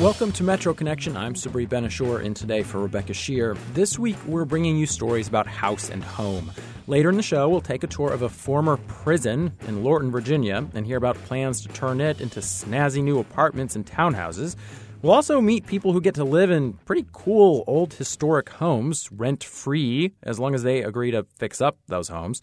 [0.00, 1.16] Welcome to Metro Connection.
[1.16, 3.58] I'm Sabri Ben-Achour, and today for Rebecca Sheir.
[3.74, 6.52] This week, we're bringing you stories about house and home.
[6.86, 10.68] Later in the show, we'll take a tour of a former prison in Lorton, Virginia,
[10.72, 14.54] and hear about plans to turn it into snazzy new apartments and townhouses.
[15.02, 19.42] We'll also meet people who get to live in pretty cool old historic homes, rent
[19.42, 22.40] free, as long as they agree to fix up those homes.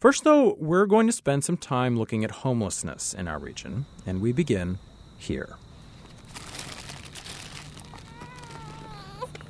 [0.00, 4.20] First, though, we're going to spend some time looking at homelessness in our region, and
[4.20, 4.80] we begin
[5.16, 5.56] here.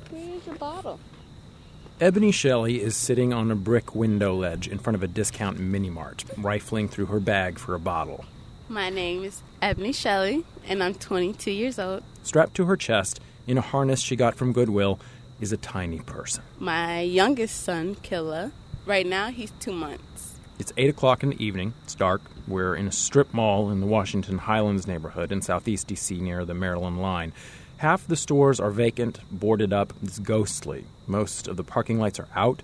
[0.09, 0.99] Where's your bottle?
[1.99, 5.89] Ebony Shelley is sitting on a brick window ledge in front of a discount mini
[5.89, 8.25] mart, rifling through her bag for a bottle.
[8.69, 12.03] My name is Ebony Shelley, and I'm 22 years old.
[12.23, 14.99] Strapped to her chest, in a harness she got from Goodwill,
[15.39, 16.43] is a tiny person.
[16.59, 18.51] My youngest son, Killa,
[18.85, 20.35] right now he's two months.
[20.59, 21.73] It's 8 o'clock in the evening.
[21.83, 22.21] It's dark.
[22.47, 26.19] We're in a strip mall in the Washington Highlands neighborhood in southeast D.C.
[26.19, 27.31] near the Maryland line.
[27.77, 29.93] Half the stores are vacant, boarded up.
[30.01, 30.85] It's ghostly.
[31.05, 32.63] Most of the parking lights are out.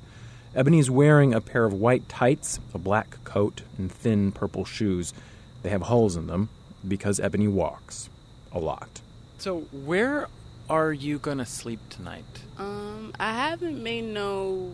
[0.56, 5.14] Ebony's wearing a pair of white tights, a black coat, and thin purple shoes.
[5.62, 6.50] They have holes in them
[6.88, 8.10] because Ebony walks
[8.52, 9.02] a lot.
[9.38, 10.28] So, where
[10.68, 12.42] are you gonna sleep tonight?
[12.58, 14.72] Um, I haven't made no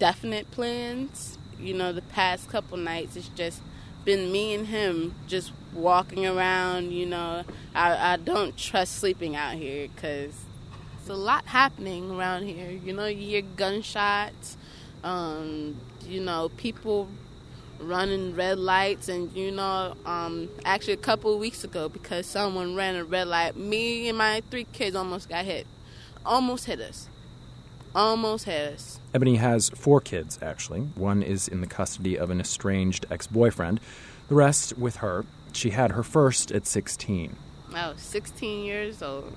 [0.00, 1.38] definite plans.
[1.60, 3.62] You know, the past couple nights it's just
[4.04, 6.92] been me and him just walking around.
[6.92, 10.34] You know, I, I don't trust sleeping out here because
[10.98, 12.70] it's a lot happening around here.
[12.70, 14.56] You know, you hear gunshots.
[15.04, 17.08] Um, you know, people
[17.78, 22.74] running red lights and you know um actually a couple of weeks ago because someone
[22.74, 25.66] ran a red light me and my three kids almost got hit
[26.24, 27.06] almost hit us
[27.94, 30.80] almost hit us Ebony has four kids, actually.
[30.94, 33.80] One is in the custody of an estranged ex boyfriend,
[34.28, 35.24] the rest with her.
[35.52, 37.36] She had her first at 16.
[37.74, 39.32] i was 16 years old.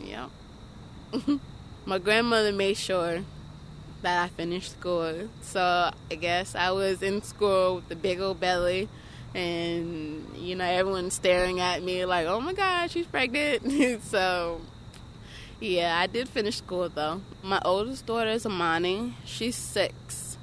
[0.00, 0.28] Yeah
[1.86, 3.22] my grandmother made sure
[4.02, 5.28] that i finished school.
[5.42, 8.88] So i guess i was in school with the big old belly
[9.34, 14.02] and you know everyone staring at me like oh my god she's pregnant.
[14.02, 14.60] So
[15.60, 17.22] yeah i did finish school though.
[17.42, 20.38] My oldest daughter is amani she's six.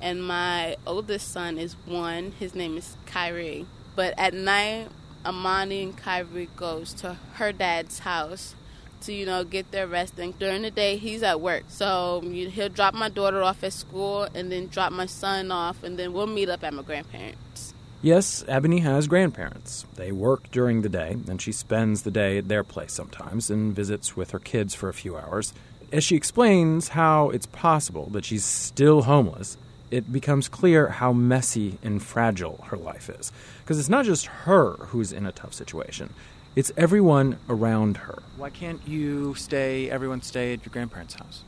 [0.00, 2.30] And my oldest son is one.
[2.38, 3.66] His name is kyrie
[3.98, 4.86] but at night
[5.26, 8.54] amani and kyrie goes to her dad's house
[9.00, 12.68] to you know get their rest and during the day he's at work so he'll
[12.68, 16.28] drop my daughter off at school and then drop my son off and then we'll
[16.28, 19.84] meet up at my grandparents Yes, Ebony has grandparents.
[19.96, 23.74] They work during the day, and she spends the day at their place sometimes and
[23.74, 25.52] visits with her kids for a few hours.
[25.90, 29.56] As she explains how it's possible that she's still homeless,
[29.90, 33.32] it becomes clear how messy and fragile her life is.
[33.68, 36.14] Because it's not just her who's in a tough situation,
[36.56, 38.22] it's everyone around her.
[38.38, 41.44] Why can't you stay, everyone stay at your grandparents' house?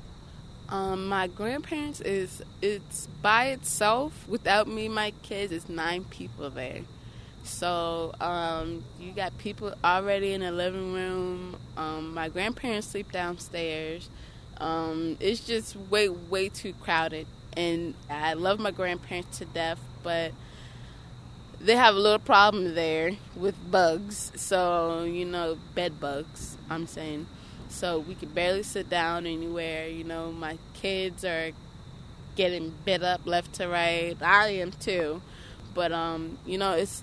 [0.69, 4.29] Um, my grandparents is it's by itself.
[4.29, 6.83] Without me, and my kids, it's nine people there.
[7.43, 11.57] So um, you got people already in the living room.
[11.79, 14.11] Um, my grandparents sleep downstairs.
[14.59, 17.27] Um, it's just way way too crowded,
[17.57, 20.33] and I love my grandparents to death, but
[21.61, 24.33] they have a little problem there with bugs.
[24.37, 26.57] So you know, bed bugs.
[26.69, 27.27] I'm saying.
[27.69, 29.89] So we could barely sit down anywhere.
[29.89, 31.51] You know, my kids are
[32.35, 34.17] getting bit up left to right.
[34.21, 35.23] I am too,
[35.75, 37.03] but um, you know, it's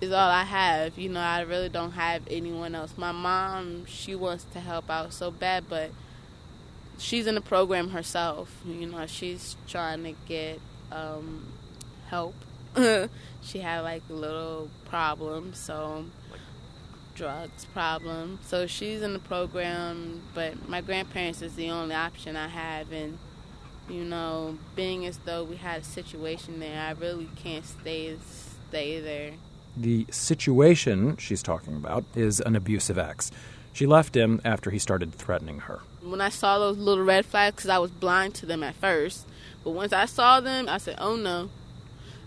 [0.00, 0.98] is all I have.
[0.98, 2.94] You know, I really don't have anyone else.
[2.96, 5.90] My mom, she wants to help out so bad, but
[6.98, 8.62] she's in the program herself.
[8.66, 10.60] You know, she's trying to get
[10.92, 11.46] um,
[12.08, 12.34] help.
[13.44, 16.06] she had like a little problem, so
[17.14, 18.38] drugs problem.
[18.44, 23.18] So she's in the program, but my grandparents is the only option I have, and
[23.88, 28.16] you know, being as though we had a situation there, I really can't stay
[28.68, 29.32] stay there.
[29.76, 33.30] The situation she's talking about is an abusive ex.
[33.72, 35.80] She left him after he started threatening her.
[36.00, 39.26] When I saw those little red flags, because I was blind to them at first,
[39.64, 41.50] but once I saw them, I said, "Oh no,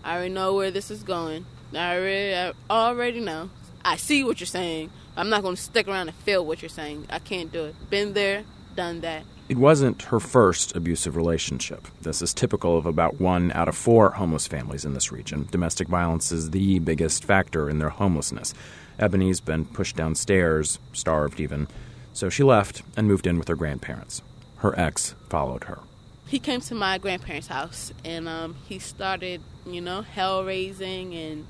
[0.08, 1.44] I already know where this is going.
[1.74, 3.50] I already, I already know.
[3.84, 4.90] I see what you're saying.
[5.18, 7.04] I'm not going to stick around and feel what you're saying.
[7.10, 7.90] I can't do it.
[7.90, 8.44] Been there,
[8.74, 9.24] done that.
[9.50, 11.88] It wasn't her first abusive relationship.
[12.00, 15.46] This is typical of about one out of four homeless families in this region.
[15.50, 18.54] Domestic violence is the biggest factor in their homelessness.
[18.98, 21.68] Ebony's been pushed downstairs, starved even,
[22.14, 24.22] so she left and moved in with her grandparents.
[24.56, 25.80] Her ex followed her.
[26.28, 31.46] He came to my grandparents' house and um, he started, you know, hell raising and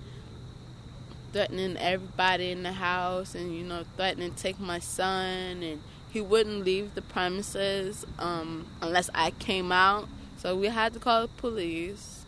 [1.33, 5.65] threatening everybody in the house and, you know, threatening to take my son.
[5.65, 5.83] And
[6.13, 10.09] he wouldn't leave the premises um, unless I came out.
[10.37, 12.25] So we had to call the police.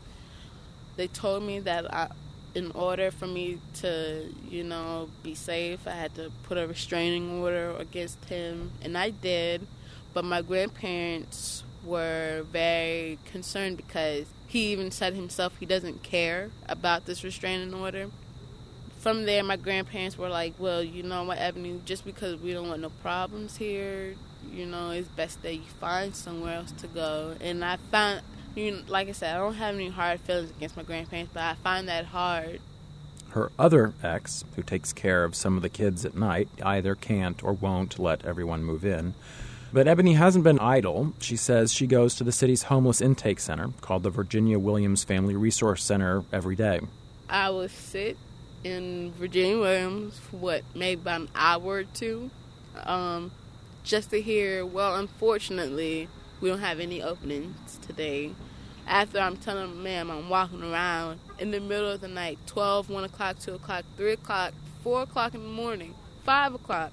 [0.96, 2.08] They told me that I,
[2.56, 7.41] in order for me to, you know, be safe, I had to put a restraining
[7.41, 9.69] order against him, and I did.
[10.12, 17.06] But my grandparents were very concerned because he even said himself he doesn't care about
[17.06, 18.11] this restraining order.
[18.99, 21.81] From there, my grandparents were like, "Well, you know what, Ebony?
[21.85, 24.15] Just because we don't want no problems here,
[24.53, 28.23] you know, it's best that you find somewhere else to go." And I found
[28.55, 31.43] you know, like I said, I don't have any hard feelings against my grandparents, but
[31.43, 32.61] I find that hard.
[33.31, 37.43] Her other ex, who takes care of some of the kids at night, either can't
[37.44, 39.15] or won't let everyone move in.
[39.72, 41.12] But Ebony hasn't been idle.
[41.20, 45.37] She says she goes to the city's homeless intake center, called the Virginia Williams Family
[45.37, 46.81] Resource Center, every day.
[47.28, 48.19] I would sit
[48.64, 52.31] in Virginia Williams for what, maybe about an hour or two,
[52.82, 53.31] um,
[53.84, 56.08] just to hear, well, unfortunately,
[56.40, 58.32] we don't have any openings today.
[58.88, 63.05] After I'm telling ma'am, I'm walking around in the middle of the night 12, 1
[63.05, 64.52] o'clock, 2 o'clock, 3 o'clock,
[64.82, 65.94] 4 o'clock in the morning,
[66.25, 66.90] 5 o'clock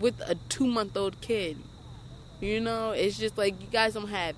[0.00, 1.58] with a two month old kid.
[2.40, 4.34] You know, it's just like you guys don't have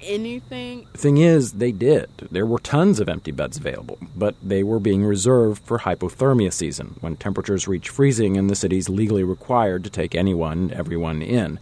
[0.00, 0.86] anything.
[0.94, 2.10] Thing is, they did.
[2.30, 6.96] There were tons of empty beds available, but they were being reserved for hypothermia season,
[7.00, 11.58] when temperatures reach freezing and the city's legally required to take anyone, everyone in.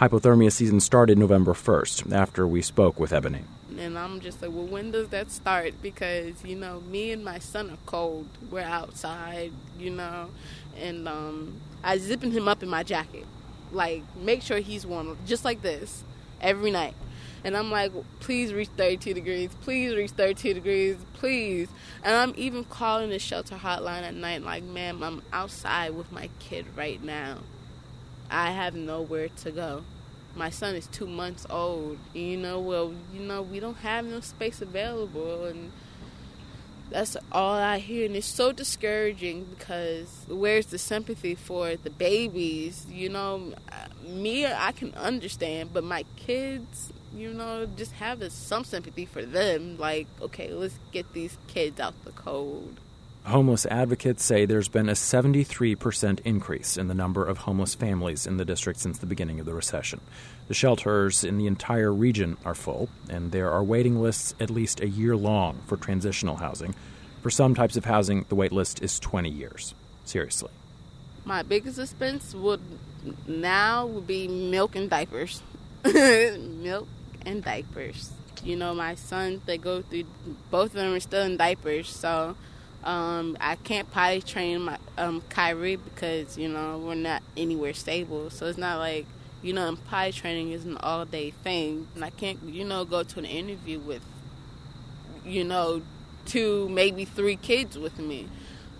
[0.00, 3.42] Hypothermia season started November 1st, after we spoke with Ebony.
[3.78, 5.74] And I'm just like, well, when does that start?
[5.82, 8.26] Because, you know, me and my son are cold.
[8.50, 10.30] We're outside, you know,
[10.78, 13.26] and um, I zipping him up in my jacket.
[13.72, 16.04] Like, make sure he's warm, just like this,
[16.40, 16.94] every night.
[17.44, 19.50] And I'm like, please reach 32 degrees.
[19.60, 20.96] Please reach 32 degrees.
[21.14, 21.68] Please.
[22.02, 26.28] And I'm even calling the shelter hotline at night, like, ma'am, I'm outside with my
[26.40, 27.38] kid right now.
[28.30, 29.84] I have nowhere to go.
[30.34, 31.98] My son is two months old.
[32.12, 35.72] You know, well, you know, we don't have no space available, and
[36.90, 38.06] that's all I hear.
[38.06, 42.86] And it's so discouraging because where's the sympathy for the babies?
[42.88, 43.54] You know,
[44.06, 49.78] me, I can understand, but my kids, you know, just have some sympathy for them.
[49.78, 52.80] Like, okay, let's get these kids out the cold.
[53.24, 58.36] Homeless advocates say there's been a 73% increase in the number of homeless families in
[58.36, 60.00] the district since the beginning of the recession.
[60.48, 64.80] The shelters in the entire region are full, and there are waiting lists at least
[64.80, 66.74] a year long for transitional housing.
[67.22, 69.74] For some types of housing, the wait list is 20 years.
[70.04, 70.50] Seriously.
[71.24, 72.60] My biggest expense would
[73.26, 75.42] now would be milk and diapers.
[75.84, 76.86] milk
[77.24, 78.12] and diapers.
[78.44, 80.04] You know, my sons, they go through,
[80.52, 82.36] both of them are still in diapers, so
[82.84, 88.30] um, I can't potty train my um, Kyrie because you know we're not anywhere stable.
[88.30, 89.06] So it's not like
[89.42, 93.02] you know pie training is an all day thing, and I can't you know go
[93.02, 94.02] to an interview with
[95.24, 95.82] you know
[96.24, 98.28] two maybe three kids with me.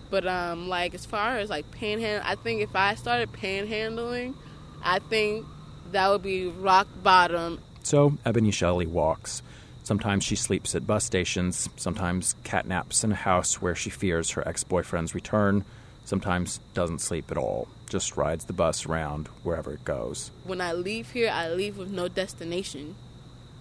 [0.09, 4.35] But um, like as far as like panhandling, I think if I started panhandling,
[4.83, 5.45] I think
[5.91, 7.59] that would be rock bottom.
[7.83, 9.41] So Ebony Shelley walks.
[9.83, 14.45] Sometimes she sleeps at bus stations, sometimes catnaps in a house where she fears her
[14.45, 15.63] ex boyfriend's return,
[16.07, 20.31] sometimes doesn't sleep at all, just rides the bus around wherever it goes.
[20.45, 22.95] When I leave here, I leave with no destination.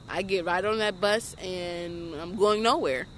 [0.08, 3.08] I get right on that bus and I'm going nowhere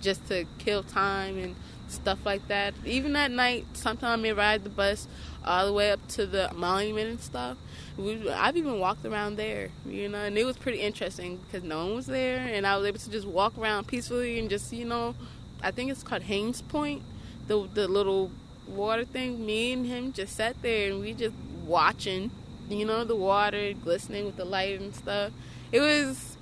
[0.00, 1.54] just to kill time and
[1.88, 2.72] stuff like that.
[2.86, 5.06] Even at night, sometimes I may ride the bus
[5.44, 7.58] all the way up to the monument and stuff.
[7.98, 11.84] We, I've even walked around there, you know, and it was pretty interesting because no
[11.84, 14.86] one was there, and I was able to just walk around peacefully and just, you
[14.86, 15.14] know,
[15.62, 17.02] I think it's called Hains Point,
[17.48, 18.30] the the little
[18.66, 19.44] water thing.
[19.44, 21.34] Me and him just sat there and we just
[21.66, 22.30] watching,
[22.68, 25.32] you know, the water glistening with the light and stuff.
[25.70, 26.36] It was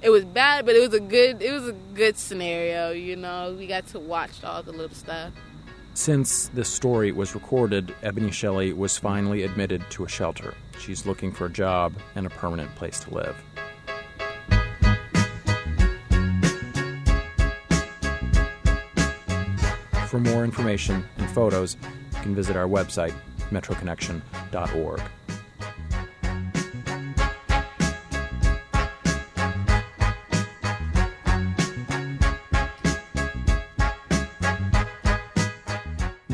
[0.00, 3.54] it was bad, but it was a good it was a good scenario, you know.
[3.58, 5.32] We got to watch all the little stuff.
[5.94, 10.54] Since this story was recorded, Ebony Shelley was finally admitted to a shelter.
[10.78, 13.36] She's looking for a job and a permanent place to live.
[20.08, 21.76] For more information and photos,
[22.14, 23.12] you can visit our website,
[23.50, 25.02] metroconnection.org.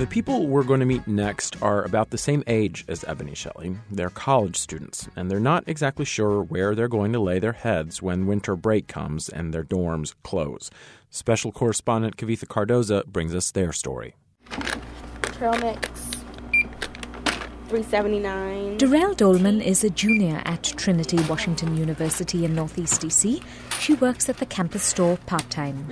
[0.05, 3.79] The people we're going to meet next are about the same age as Ebony Shelley.
[3.91, 8.03] They're college students, and they're not exactly sure where they're going to lay their heads
[8.03, 10.69] when winter break comes and their dorms close.
[11.09, 14.15] Special correspondent Kavitha Cardoza brings us their story.
[15.23, 15.89] trail mix.
[17.69, 18.77] 379.
[18.77, 23.43] Darrell Dolman is a junior at Trinity Washington University in Northeast DC.
[23.81, 25.89] She works at the campus store part time.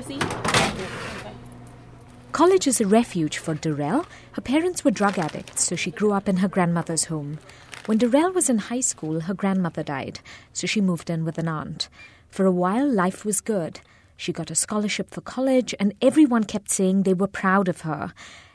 [2.33, 4.07] College is a refuge for Darrell.
[4.33, 7.39] Her parents were drug addicts, so she grew up in her grandmother's home.
[7.85, 10.21] When Darrell was in high school, her grandmother died,
[10.55, 11.91] so she moved in with an aunt.
[12.31, 13.81] For a while, life was good.
[14.17, 18.15] She got a scholarship for college, and everyone kept saying they were proud of her.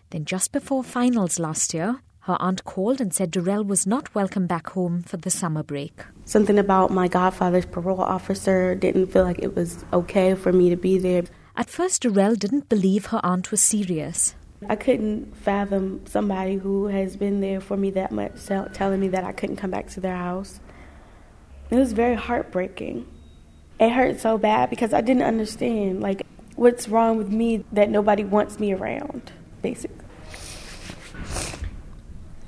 [0.10, 4.48] Then, just before finals last year, her aunt called and said Darrell was not welcome
[4.48, 6.04] back home for the summer break.
[6.26, 10.76] Something about my godfather's parole officer didn't feel like it was okay for me to
[10.76, 11.26] be there.
[11.58, 14.36] At first, Darrell didn't believe her aunt was serious.
[14.70, 19.24] I couldn't fathom somebody who has been there for me that much telling me that
[19.24, 20.60] I couldn't come back to their house.
[21.72, 23.08] It was very heartbreaking.
[23.80, 26.22] It hurt so bad because I didn't understand, like,
[26.56, 29.32] what's wrong with me that nobody wants me around,
[29.64, 29.98] basically.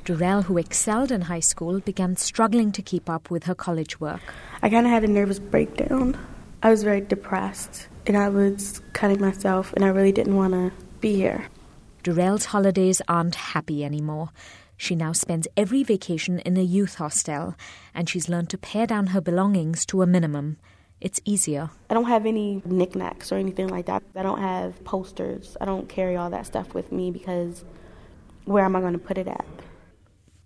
[0.06, 4.22] Darrell, who excelled in high school, began struggling to keep up with her college work.
[4.62, 6.16] I kind of had a nervous breakdown.
[6.62, 10.74] I was very depressed, and I was cutting myself, and I really didn't want to
[11.00, 11.48] be here.
[12.04, 14.32] Darrell's holidays aren't happy anymore.
[14.76, 17.56] She now spends every vacation in a youth hostel,
[17.94, 20.58] and she's learned to pare down her belongings to a minimum.
[21.00, 21.70] It's easier.
[21.90, 24.04] I don't have any knickknacks or anything like that.
[24.14, 25.56] I don't have posters.
[25.62, 27.64] I don't carry all that stuff with me because
[28.44, 29.46] where am I going to put it at?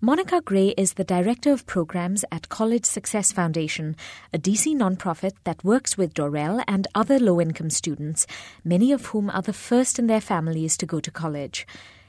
[0.05, 3.95] Monica Gray is the Director of Programs at College Success Foundation,
[4.33, 8.27] a DC nonprofit that works with Darrell and other low income students,
[8.65, 11.65] many of whom are the first in their families to go to college.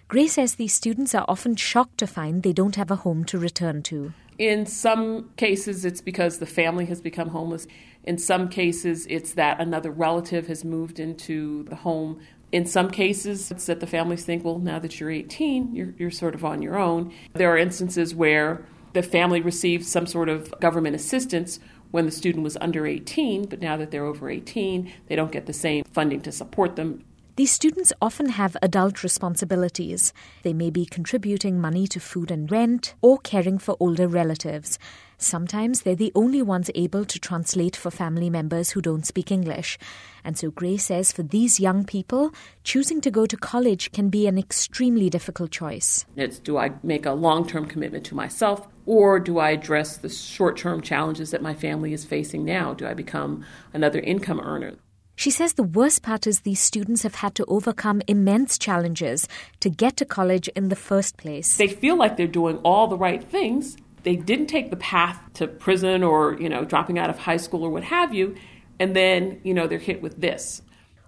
[0.08, 3.38] Gray says these students are often shocked to find they don't have a home to
[3.38, 4.12] return to.
[4.40, 7.68] In some cases, it's because the family has become homeless.
[8.02, 12.20] In some cases, it's that another relative has moved into the home
[12.54, 16.10] in some cases, it's that the families think, well, now that you're 18, you're, you're
[16.12, 17.12] sort of on your own.
[17.32, 21.58] There are instances where the family received some sort of government assistance
[21.90, 25.46] when the student was under 18, but now that they're over 18, they don't get
[25.46, 27.04] the same funding to support them.
[27.34, 30.12] These students often have adult responsibilities.
[30.44, 34.78] They may be contributing money to food and rent or caring for older relatives.
[35.18, 39.78] Sometimes they're the only ones able to translate for family members who don't speak English.
[40.24, 44.26] And so Gray says for these young people, choosing to go to college can be
[44.26, 46.04] an extremely difficult choice.
[46.16, 50.08] It's do I make a long term commitment to myself or do I address the
[50.08, 52.74] short term challenges that my family is facing now?
[52.74, 54.74] Do I become another income earner?
[55.16, 59.28] She says the worst part is these students have had to overcome immense challenges
[59.60, 61.56] to get to college in the first place.
[61.56, 65.48] They feel like they're doing all the right things, they didn't take the path to
[65.48, 68.36] prison or, you know, dropping out of high school or what have you,
[68.78, 70.62] and then, you know, they're hit with this.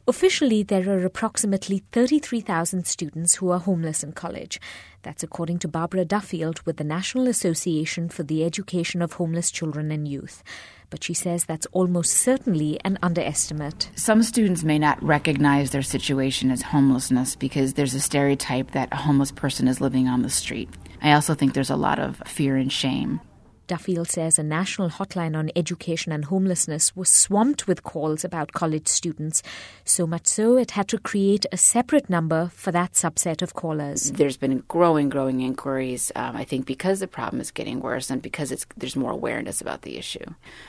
[0.09, 4.61] Officially, there are approximately 33,000 students who are homeless in college.
[5.03, 9.91] That's according to Barbara Duffield with the National Association for the Education of Homeless Children
[9.91, 10.45] and Youth.
[10.91, 13.91] But she says that's almost certainly an underestimate.
[13.97, 18.97] Some students may not recognize their situation as homelessness because there's a stereotype that a
[18.97, 20.69] homeless person is living on the street.
[21.03, 23.21] I also think there's a lot of fear and shame.
[23.67, 28.87] Duffield says a national hotline on education and homelessness was swamped with calls about college
[28.87, 29.43] students,
[29.85, 34.13] so much so it had to create a separate number for that subset of callers.
[34.13, 38.23] There's been growing, growing inquiries, um, I think, because the problem is getting worse and
[38.23, 40.25] because there's more awareness about the issue.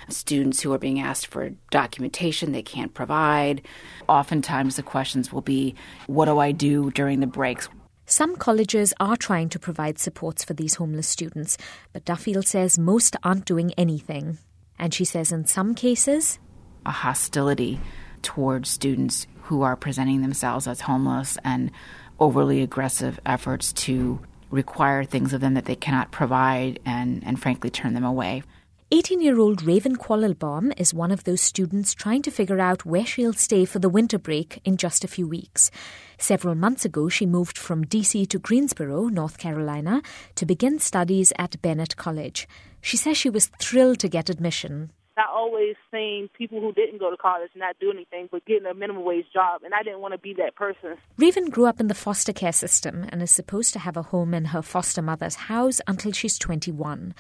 [0.09, 3.61] Students who are being asked for documentation they can't provide.
[4.09, 5.75] Oftentimes the questions will be,
[6.07, 7.69] What do I do during the breaks?
[8.09, 11.57] Some colleges are trying to provide supports for these homeless students,
[11.91, 14.37] but Duffield says most aren't doing anything.
[14.79, 16.39] And she says in some cases,
[16.85, 17.81] a hostility
[18.21, 21.69] towards students who are presenting themselves as homeless and
[22.17, 24.21] overly aggressive efforts to
[24.51, 28.41] require things of them that they cannot provide and, and frankly turn them away.
[28.89, 33.05] 18 year old Raven Qualilbaum is one of those students trying to figure out where
[33.05, 35.69] she'll stay for the winter break in just a few weeks.
[36.17, 40.01] Several months ago, she moved from DC to Greensboro, North Carolina,
[40.35, 42.47] to begin studies at Bennett College.
[42.79, 44.93] She says she was thrilled to get admission.
[45.17, 48.73] I always seen people who didn't go to college not do anything but getting a
[48.73, 50.95] minimum wage job, and I didn't want to be that person.
[51.17, 54.33] Raven grew up in the foster care system and is supposed to have a home
[54.33, 57.13] in her foster mother's house until she's 21.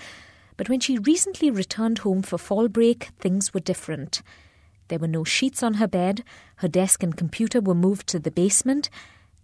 [0.57, 4.21] But when she recently returned home for fall break, things were different.
[4.87, 6.23] There were no sheets on her bed,
[6.57, 8.89] her desk and computer were moved to the basement,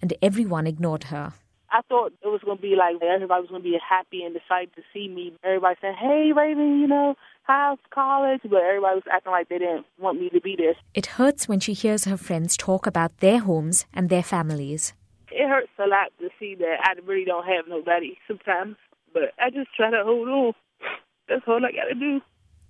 [0.02, 1.34] and everyone ignored her.
[1.72, 4.36] I thought it was going to be like everybody was going to be happy and
[4.36, 5.34] excited to see me.
[5.44, 9.86] Everybody said, "Hey, Raven, you know, how's college?" But everybody was acting like they didn't
[10.00, 10.76] want me to be there.
[10.94, 14.94] It hurts when she hears her friends talk about their homes and their families.
[15.32, 18.76] it hurts a lot to see that I really don't have nobody sometimes.
[19.14, 20.54] But I just try to hold on.
[21.28, 22.22] That's all I got to do.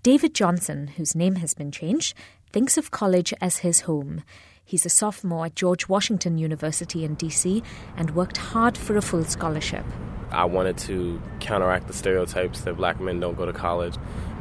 [0.03, 2.13] David Johnson, whose name has been changed,
[2.51, 4.24] thinks of college as his home.
[4.65, 7.63] He's a sophomore at George Washington University in DC
[7.98, 9.86] and worked hard for a full scholarship.
[10.31, 13.95] I wanted to counteract the stereotypes that black men don't go to college.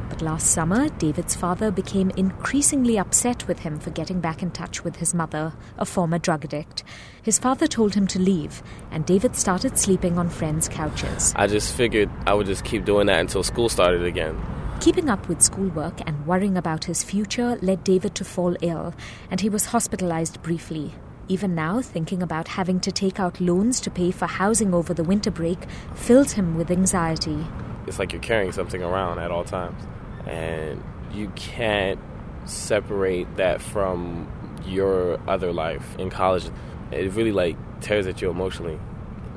[0.09, 4.83] But last summer, David's father became increasingly upset with him for getting back in touch
[4.83, 6.83] with his mother, a former drug addict.
[7.21, 11.33] His father told him to leave, and David started sleeping on friends' couches.
[11.35, 14.39] I just figured I would just keep doing that until school started again.
[14.79, 18.93] Keeping up with schoolwork and worrying about his future led David to fall ill,
[19.31, 20.93] and he was hospitalized briefly.
[21.29, 25.03] Even now, thinking about having to take out loans to pay for housing over the
[25.03, 25.59] winter break
[25.95, 27.45] fills him with anxiety.
[27.87, 29.81] It's like you're carrying something around at all times
[30.25, 31.99] and you can't
[32.45, 34.27] separate that from
[34.65, 36.49] your other life in college.
[36.91, 38.79] It really like tears at you emotionally.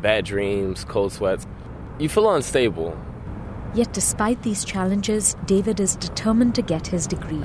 [0.01, 1.47] Bad dreams, cold sweats.
[1.99, 2.97] You feel unstable.
[3.75, 7.45] Yet, despite these challenges, David is determined to get his degree.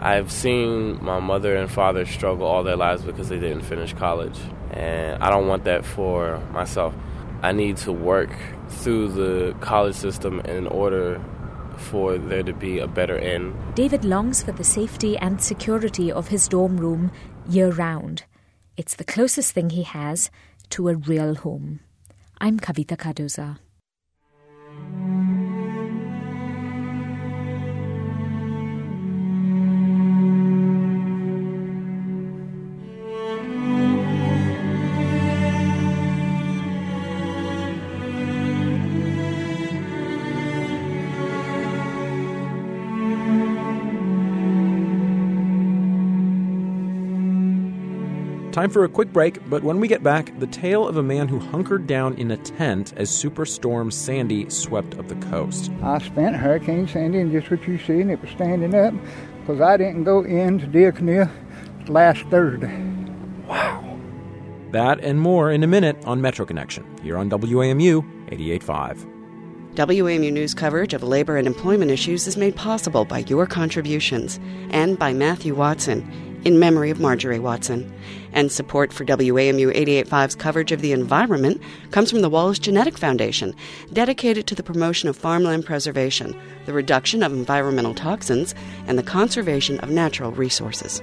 [0.00, 4.38] I've seen my mother and father struggle all their lives because they didn't finish college,
[4.70, 6.94] and I don't want that for myself.
[7.42, 8.30] I need to work
[8.68, 11.20] through the college system in order
[11.76, 13.54] for there to be a better end.
[13.74, 17.12] David longs for the safety and security of his dorm room
[17.48, 18.24] year round.
[18.76, 20.30] It's the closest thing he has
[20.70, 21.80] to a real home.
[22.40, 23.58] I'm Kavitha Cardoza.
[48.68, 51.26] Time for a quick break, but when we get back, the tale of a man
[51.26, 55.70] who hunkered down in a tent as Superstorm Sandy swept up the coast.
[55.82, 58.92] I spent Hurricane Sandy, and just what you see, and it was standing up
[59.40, 61.30] because I didn't go in into Diakonia
[61.88, 62.78] last Thursday.
[63.46, 63.98] Wow.
[64.72, 69.14] That and more in a minute on Metro Connection, here on WAMU 88.5.
[69.76, 74.98] WAMU News coverage of labor and employment issues is made possible by your contributions and
[74.98, 77.92] by Matthew Watson in memory of Marjorie Watson.
[78.32, 83.54] And support for WAMU 885's coverage of the environment comes from the Wallace Genetic Foundation,
[83.92, 88.54] dedicated to the promotion of farmland preservation, the reduction of environmental toxins,
[88.86, 91.02] and the conservation of natural resources.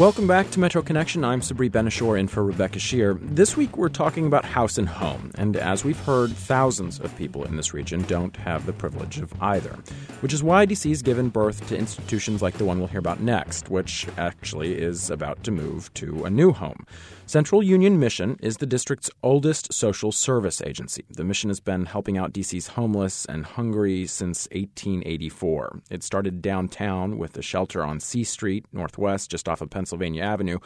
[0.00, 1.26] Welcome back to Metro Connection.
[1.26, 3.18] I'm Sabri Ben-Achour in for Rebecca Sheir.
[3.20, 7.44] This week we're talking about house and home, and as we've heard, thousands of people
[7.44, 9.76] in this region don't have the privilege of either,
[10.22, 13.68] which is why DC's given birth to institutions like the one we'll hear about next,
[13.68, 16.86] which actually is about to move to a new home.
[17.30, 21.04] Central Union Mission is the district's oldest social service agency.
[21.10, 25.80] The mission has been helping out DC's homeless and hungry since 1884.
[25.90, 30.58] It started downtown with a shelter on C Street, Northwest, just off of Pennsylvania Avenue.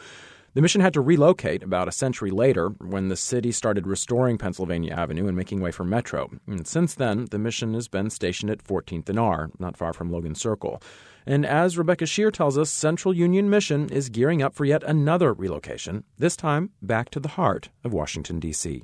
[0.55, 4.95] The mission had to relocate about a century later when the city started restoring Pennsylvania
[4.95, 6.31] Avenue and making way for Metro.
[6.47, 10.09] And since then, the mission has been stationed at 14th and R, not far from
[10.09, 10.81] Logan Circle.
[11.27, 15.33] And as Rebecca Sheir tells us, Central Union Mission is gearing up for yet another
[15.33, 18.83] relocation, this time back to the heart of Washington, D.C.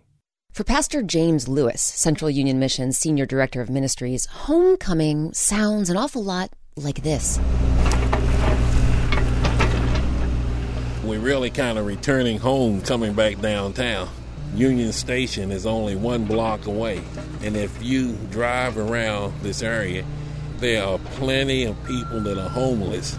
[0.52, 6.24] For Pastor James Lewis, Central Union Mission's Senior Director of Ministries, homecoming sounds an awful
[6.24, 7.40] lot like this.
[11.04, 14.10] We're really kind of returning home coming back downtown.
[14.56, 17.02] Union Station is only one block away,
[17.42, 20.04] and if you drive around this area,
[20.62, 23.18] there are plenty of people that are homeless,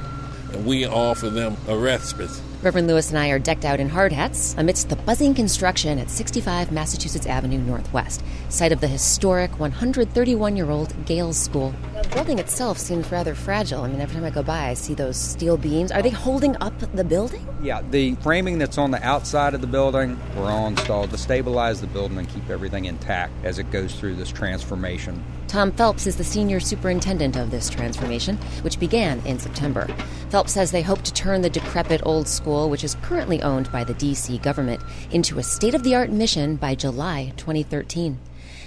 [0.52, 2.30] and we offer them a respite.
[2.62, 6.08] Reverend Lewis and I are decked out in hard hats amidst the buzzing construction at
[6.08, 11.74] 65 Massachusetts Avenue Northwest, site of the historic 131 year old Gales School.
[12.02, 13.82] The building itself seems rather fragile.
[13.82, 15.92] I mean, every time I go by, I see those steel beams.
[15.92, 17.46] Are they holding up the building?
[17.62, 21.80] Yeah, the framing that's on the outside of the building were all installed to stabilize
[21.80, 25.22] the building and keep everything intact as it goes through this transformation.
[25.46, 29.86] Tom Phelps is the senior superintendent of this transformation, which began in September.
[30.30, 33.84] Phelps says they hope to turn the decrepit old school, which is currently owned by
[33.84, 34.38] the D.C.
[34.38, 38.18] government, into a state of the art mission by July 2013.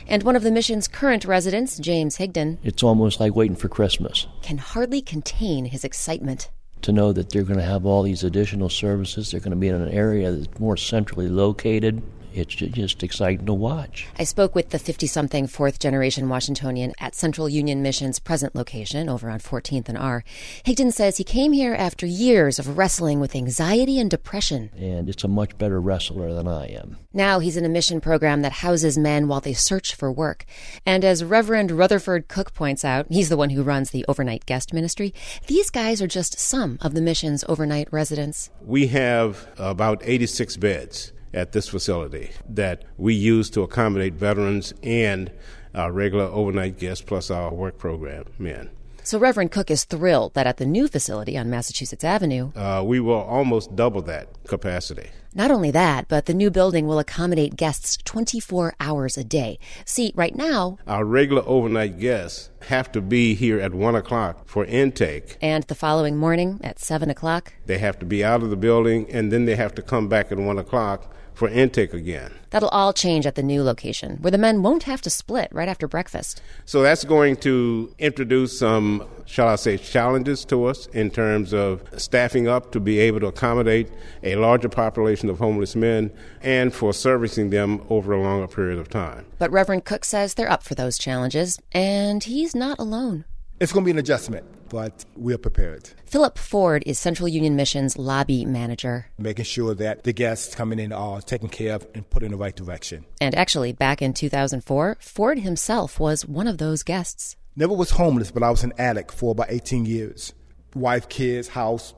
[0.07, 4.27] And one of the mission's current residents, James Higdon, it's almost like waiting for Christmas.
[4.43, 6.51] Can hardly contain his excitement.
[6.83, 9.69] To know that they're going to have all these additional services, they're going to be
[9.69, 12.03] in an area that's more centrally located,
[12.37, 14.07] it's just exciting to watch.
[14.19, 19.09] I spoke with the 50 something fourth generation Washingtonian at Central Union Mission's present location
[19.09, 20.23] over on 14th and R.
[20.65, 24.71] Higdon says he came here after years of wrestling with anxiety and depression.
[24.77, 26.97] And it's a much better wrestler than I am.
[27.13, 30.45] Now he's in a mission program that houses men while they search for work.
[30.85, 34.73] And as Reverend Rutherford Cook points out, he's the one who runs the overnight guest
[34.73, 35.13] ministry,
[35.47, 38.49] these guys are just some of the mission's overnight residents.
[38.61, 45.31] We have about 86 beds at this facility that we use to accommodate veterans and
[45.75, 48.69] our regular overnight guests plus our work program men.
[49.03, 52.99] So Reverend Cook is thrilled that at the new facility on Massachusetts Avenue, uh, we
[52.99, 55.11] will almost double that capacity.
[55.35, 59.59] Not only that, but the new building will accommodate guests 24 hours a day.
[59.83, 64.65] See, right now, our regular overnight guests have to be here at 1 o'clock for
[64.65, 65.37] intake.
[65.39, 69.07] And the following morning at 7 o'clock, they have to be out of the building
[69.11, 72.33] and then they have to come back at 1 o'clock for intake again.
[72.49, 75.67] That'll all change at the new location, where the men won't have to split right
[75.67, 76.41] after breakfast.
[76.63, 81.83] So that's going to introduce some, shall I say, challenges to us in terms of
[81.97, 83.91] staffing up to be able to accommodate
[84.23, 88.89] a larger population of homeless men and for servicing them over a longer period of
[88.89, 89.25] time.
[89.37, 93.25] But Reverend Cook says they're up for those challenges, and he's not alone.
[93.59, 95.89] It's going to be an adjustment, but we're prepared.
[96.15, 99.07] Philip Ford is Central Union Mission's lobby manager.
[99.17, 102.37] Making sure that the guests coming in are taken care of and put in the
[102.37, 103.03] right direction.
[103.19, 107.35] And actually, back in 2004, Ford himself was one of those guests.
[107.57, 110.31] Never was homeless, but I was an addict for about 18 years.
[110.73, 111.93] Wife, kids, house,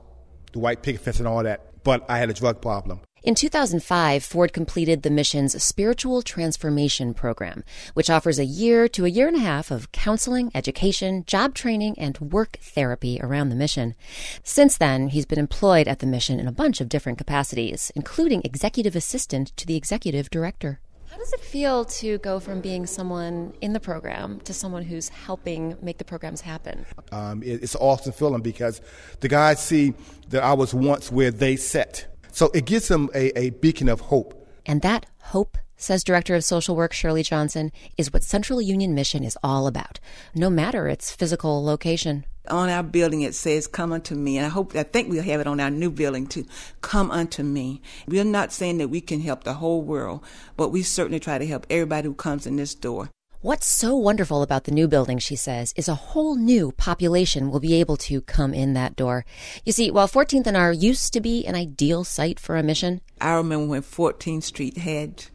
[0.52, 1.84] the white picket fence, and all that.
[1.84, 3.02] But I had a drug problem.
[3.24, 9.08] In 2005, Ford completed the mission's Spiritual Transformation Program, which offers a year to a
[9.08, 13.96] year and a half of counseling, education, job training, and work therapy around the mission.
[14.44, 18.42] Since then, he's been employed at the mission in a bunch of different capacities, including
[18.44, 20.78] executive assistant to the executive director.
[21.10, 25.08] How does it feel to go from being someone in the program to someone who's
[25.08, 26.86] helping make the programs happen?
[27.10, 28.80] Um, it's an awesome feeling because
[29.18, 29.94] the guys see
[30.28, 34.00] that I was once where they sat so it gives them a, a beacon of
[34.00, 34.46] hope.
[34.66, 39.24] And that hope, says Director of Social Work Shirley Johnson, is what Central Union Mission
[39.24, 40.00] is all about,
[40.34, 42.26] no matter its physical location.
[42.48, 44.38] On our building, it says, Come unto me.
[44.38, 46.46] And I hope, I think we'll have it on our new building too.
[46.80, 47.82] Come unto me.
[48.06, 50.24] We're not saying that we can help the whole world,
[50.56, 53.10] but we certainly try to help everybody who comes in this door.
[53.40, 57.60] What's so wonderful about the new building, she says, is a whole new population will
[57.60, 59.24] be able to come in that door.
[59.64, 63.00] You see, while 14th and R used to be an ideal site for a mission,
[63.20, 65.26] I remember when 14th Street had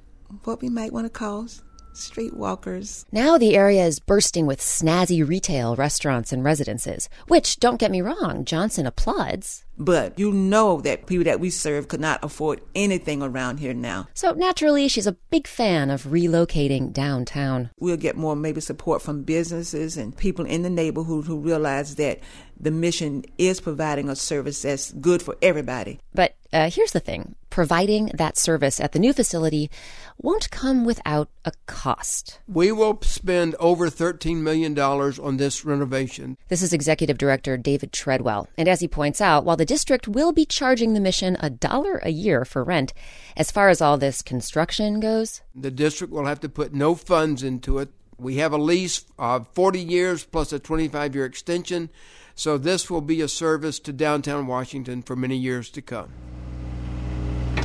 [0.44, 1.48] what we might want to call
[1.94, 3.06] streetwalkers.
[3.12, 8.02] Now the area is bursting with snazzy retail, restaurants, and residences, which, don't get me
[8.02, 9.66] wrong, Johnson applauds.
[9.78, 14.08] But you know that people that we serve could not afford anything around here now.
[14.14, 17.72] So naturally, she's a big fan of relocating downtown.
[17.80, 22.20] We'll get more maybe support from businesses and people in the neighborhood who realize that
[22.60, 26.00] the mission is providing a service that's good for everybody.
[26.14, 29.70] But uh, here's the thing providing that service at the new facility
[30.18, 32.40] won't come without a cost.
[32.48, 36.36] We will spend over $13 million on this renovation.
[36.48, 38.48] This is Executive Director David Treadwell.
[38.58, 41.98] And as he points out, while the district will be charging the mission a dollar
[41.98, 42.92] a year for rent,
[43.38, 47.44] as far as all this construction goes, the district will have to put no funds
[47.44, 47.90] into it.
[48.18, 51.92] We have a lease of 40 years plus a 25 year extension.
[52.34, 56.10] So this will be a service to downtown Washington for many years to come.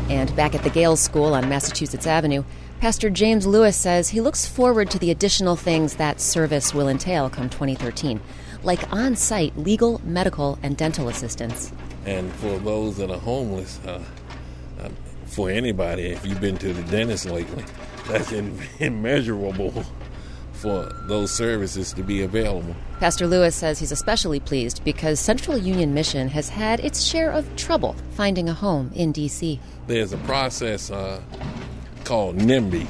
[0.09, 2.45] And back at the Gales School on Massachusetts Avenue,
[2.81, 7.29] Pastor James Lewis says he looks forward to the additional things that service will entail
[7.29, 8.21] come 2013,
[8.63, 11.73] like on site legal, medical, and dental assistance.
[12.07, 14.03] And for those that are homeless, uh,
[14.81, 14.89] uh,
[15.27, 17.65] for anybody, if you've been to the dentist lately,
[18.09, 18.33] that's
[18.79, 19.85] immeasurable
[20.59, 22.75] for those services to be available.
[23.01, 27.55] Pastor Lewis says he's especially pleased because Central Union Mission has had its share of
[27.57, 29.61] trouble finding a home in D.C.
[29.87, 31.21] There's a process uh,
[32.05, 32.87] called NIMBY,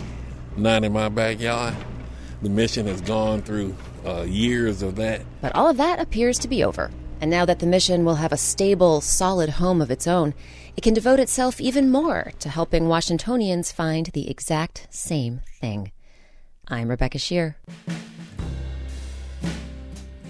[0.57, 1.75] not in my backyard.
[2.41, 3.77] The mission has gone through
[4.07, 5.23] uh, years of that.
[5.41, 6.91] But all of that appears to be over.
[7.21, 10.35] And now that the mission will have a stable, solid home of its own,
[10.77, 15.91] it can devote itself even more to helping Washingtonians find the exact same thing.
[16.69, 17.55] I'm Rebecca Sheir.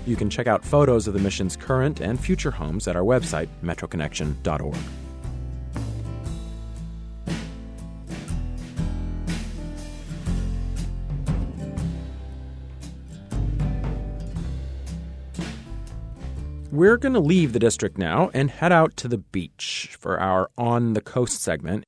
[0.07, 3.49] You can check out photos of the mission's current and future homes at our website,
[3.63, 4.77] metroconnection.org.
[16.71, 20.49] We're going to leave the district now and head out to the beach for our
[20.57, 21.85] On the Coast segment.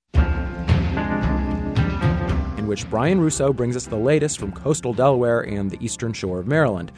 [2.70, 6.46] Which Bryan Russo brings us the latest from coastal Delaware and the eastern shore of
[6.46, 6.92] Maryland.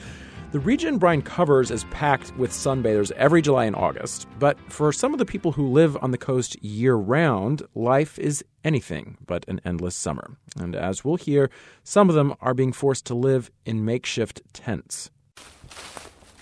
[0.51, 5.15] The region Bryan covers is packed with sunbathers every July and August, but for some
[5.15, 9.63] of the people who live on the coast year round, life is anything but an
[9.65, 10.37] endless summer.
[10.61, 11.49] And as we'll hear,
[11.85, 15.09] some of them are being forced to live in makeshift tents.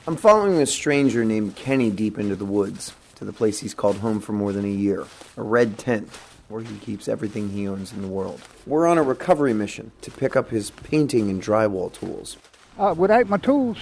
[0.09, 3.99] I'm following a stranger named Kenny deep into the woods to the place he's called
[3.99, 6.09] home for more than a year a red tent
[6.50, 8.40] where he keeps everything he owns in the world.
[8.66, 12.36] We're on a recovery mission to pick up his painting and drywall tools.
[12.76, 13.78] Uh, without my tools,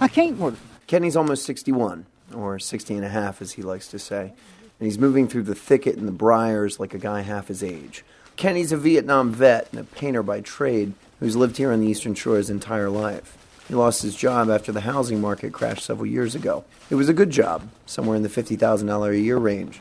[0.00, 0.54] I can't work.
[0.86, 4.34] Kenny's almost 61, or 60 and a half, as he likes to say,
[4.78, 8.04] and he's moving through the thicket and the briars like a guy half his age.
[8.36, 12.14] Kenny's a Vietnam vet and a painter by trade who's lived here on the Eastern
[12.14, 13.38] Shore his entire life.
[13.68, 16.64] He lost his job after the housing market crashed several years ago.
[16.90, 19.80] It was a good job, somewhere in the $50,000 a year range.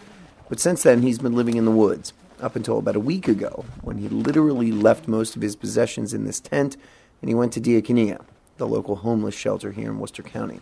[0.50, 3.66] But since then, he's been living in the woods, up until about a week ago,
[3.82, 6.78] when he literally left most of his possessions in this tent
[7.22, 8.22] and he went to Diakonia,
[8.58, 10.60] the local homeless shelter here in Worcester County.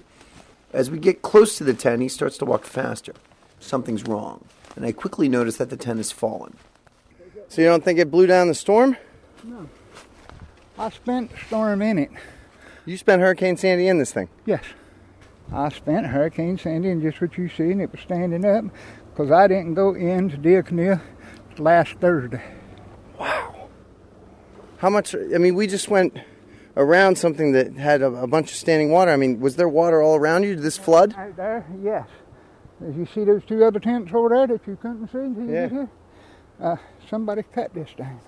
[0.71, 3.13] As we get close to the tent, he starts to walk faster.
[3.59, 6.55] Something's wrong, and I quickly notice that the tent has fallen.
[7.49, 8.95] So you don't think it blew down the storm?
[9.43, 9.67] No.
[10.77, 12.11] I spent storm in it.
[12.85, 14.29] You spent Hurricane Sandy in this thing?
[14.45, 14.63] Yes.
[15.51, 18.65] I spent Hurricane Sandy in just what you see, and it was standing up
[19.11, 21.01] because I didn't go into Diakonia
[21.57, 22.41] last Thursday.
[23.19, 23.69] Wow.
[24.77, 25.13] How much?
[25.15, 26.17] I mean, we just went
[26.77, 29.11] around something that had a, a bunch of standing water.
[29.11, 30.55] I mean, was there water all around you?
[30.55, 31.13] Did this flood?
[31.15, 32.07] Out there, yes.
[32.87, 35.53] As you see those two other tents over there that you couldn't see until you
[35.53, 35.61] Yeah.
[35.67, 35.89] get here,
[36.59, 36.75] uh,
[37.09, 38.19] somebody cut this down.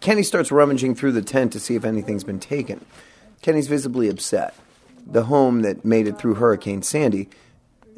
[0.00, 2.84] Kenny starts rummaging through the tent to see if anything's been taken.
[3.42, 4.54] Kenny's visibly upset.
[5.06, 7.28] The home that made it through Hurricane Sandy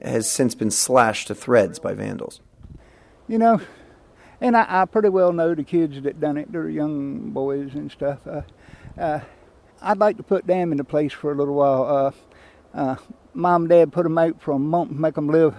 [0.04, 2.40] has since been slashed to threads by vandals.
[3.26, 3.60] You know,
[4.40, 6.52] and I, I pretty well know the kids that done it.
[6.52, 8.18] They're young boys and stuff.
[8.26, 8.42] Uh,
[8.98, 9.20] uh,
[9.80, 12.14] I'd like to put them in the place for a little while.
[12.74, 12.96] Uh, uh,
[13.32, 15.54] Mom and Dad put them out for a month, make them live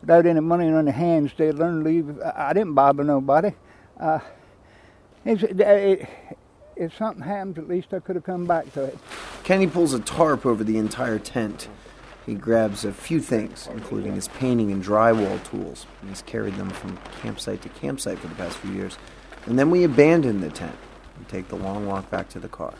[0.00, 1.32] without any money on their hands.
[1.36, 2.20] They learn to leave.
[2.20, 3.52] I, I didn't bother nobody.
[3.98, 4.20] Uh,
[5.24, 6.08] it's, it,
[6.76, 8.98] if something happens, at least I could have come back to it.
[9.42, 11.68] Kenny pulls a tarp over the entire tent.
[12.26, 16.98] He grabs a few things, including his painting and drywall tools, he's carried them from
[17.22, 18.98] campsite to campsite for the past few years.
[19.46, 20.76] And then we abandon the tent
[21.16, 22.74] and take the long walk back to the car.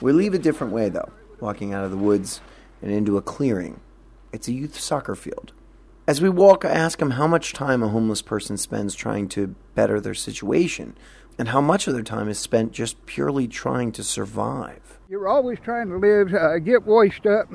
[0.00, 2.40] We leave a different way, though, walking out of the woods
[2.80, 3.80] and into a clearing.
[4.32, 5.52] It's a youth soccer field.
[6.06, 9.54] As we walk, I ask him how much time a homeless person spends trying to
[9.74, 10.96] better their situation,
[11.38, 14.98] and how much of their time is spent just purely trying to survive.
[15.08, 17.48] You're always trying to live, uh, get washed up,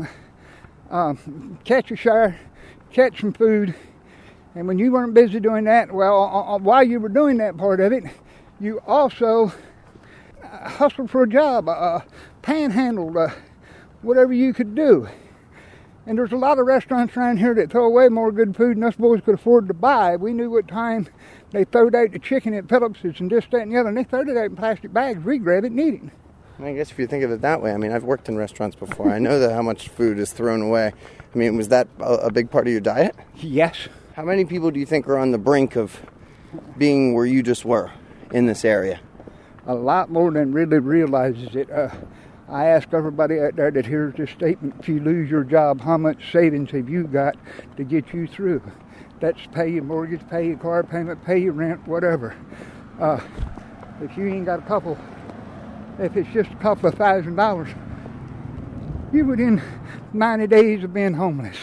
[0.96, 2.38] um, catch a shower,
[2.92, 3.76] catch some food.
[4.56, 7.58] And when you weren't busy doing that, well, uh, uh, while you were doing that
[7.58, 8.06] part of it,
[8.62, 9.52] you also
[10.42, 12.00] uh, hustled for a job, uh,
[12.42, 13.34] panhandled, uh,
[14.04, 15.10] whatever you could do.
[16.06, 18.84] And there's a lot of restaurants around here that throw away more good food than
[18.84, 20.16] us boys could afford to buy.
[20.16, 21.10] We knew what time
[21.52, 24.04] they throwed out the chicken at Phillips's and this, that, and the other, and they
[24.06, 25.26] throwed it out in plastic bags.
[25.26, 26.25] We grab it and eat it.
[26.60, 28.76] I guess if you think of it that way, I mean, I've worked in restaurants
[28.76, 29.12] before.
[29.12, 30.94] I know that how much food is thrown away.
[31.34, 33.16] I mean, was that a, big part of your diet?
[33.36, 33.90] Yes.
[34.14, 36.00] How many people do you think are on the brink of
[36.78, 37.92] being where you just were
[38.32, 39.02] in this area?
[39.68, 41.70] a lot more than really realizes it.
[41.72, 41.90] Uh,
[42.48, 45.98] I ask everybody out there that hears this statement: if you lose your job, how
[45.98, 47.36] much savings have you got
[47.78, 48.62] to get you through?
[49.20, 52.36] That's pay your mortgage, pay your car payment, pay your rent, whatever.
[53.00, 53.20] Uh,
[54.02, 54.98] if you ain't got a couple,
[56.00, 57.70] if it's just a couple of thousand dollars,
[59.14, 59.62] you're within
[60.14, 61.58] 90 days of being homeless.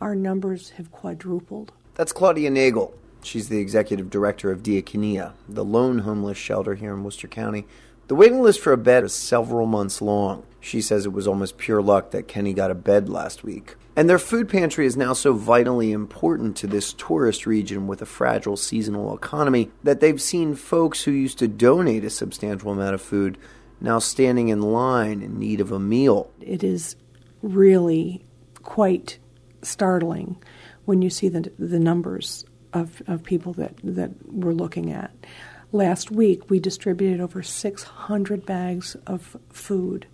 [0.00, 1.72] Our numbers have quadrupled.
[1.94, 2.94] That's Claudia Nagel.
[3.22, 7.66] She's the executive director of Diakonia, the lone homeless shelter here in Worcester County.
[8.06, 10.44] The waiting list for a bed is several months long.
[10.60, 13.74] She says it was almost pure luck that Kenny got a bed last week.
[13.98, 18.06] And their food pantry is now so vitally important to this tourist region with a
[18.06, 23.02] fragile seasonal economy that they've seen folks who used to donate a substantial amount of
[23.02, 23.38] food
[23.80, 26.30] now standing in line in need of a meal.
[26.40, 26.94] It is
[27.42, 28.24] really
[28.62, 29.18] quite
[29.62, 30.40] startling
[30.84, 35.10] when you see the, the numbers of, of people that, that we're looking at.
[35.72, 40.06] Last week, we distributed over 600 bags of food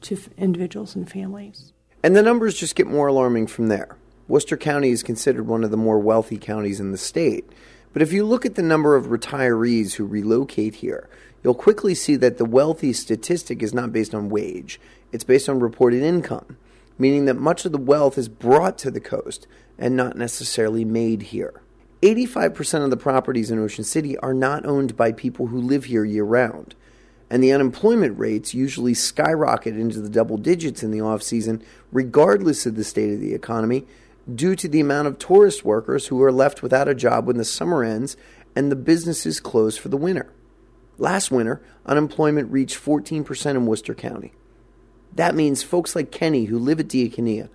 [0.00, 1.73] to individuals and families.
[2.04, 3.96] And the numbers just get more alarming from there.
[4.28, 7.48] Worcester County is considered one of the more wealthy counties in the state.
[7.94, 11.08] But if you look at the number of retirees who relocate here,
[11.42, 14.78] you'll quickly see that the wealthy statistic is not based on wage,
[15.12, 16.58] it's based on reported income,
[16.98, 19.46] meaning that much of the wealth is brought to the coast
[19.78, 21.62] and not necessarily made here.
[22.02, 26.04] 85% of the properties in Ocean City are not owned by people who live here
[26.04, 26.74] year round.
[27.34, 32.64] And the unemployment rates usually skyrocket into the double digits in the off season, regardless
[32.64, 33.84] of the state of the economy,
[34.32, 37.44] due to the amount of tourist workers who are left without a job when the
[37.44, 38.16] summer ends
[38.54, 40.32] and the businesses close for the winter.
[40.96, 44.32] Last winter, unemployment reached 14% in Worcester County.
[45.12, 47.48] That means folks like Kenny who live at Diakonia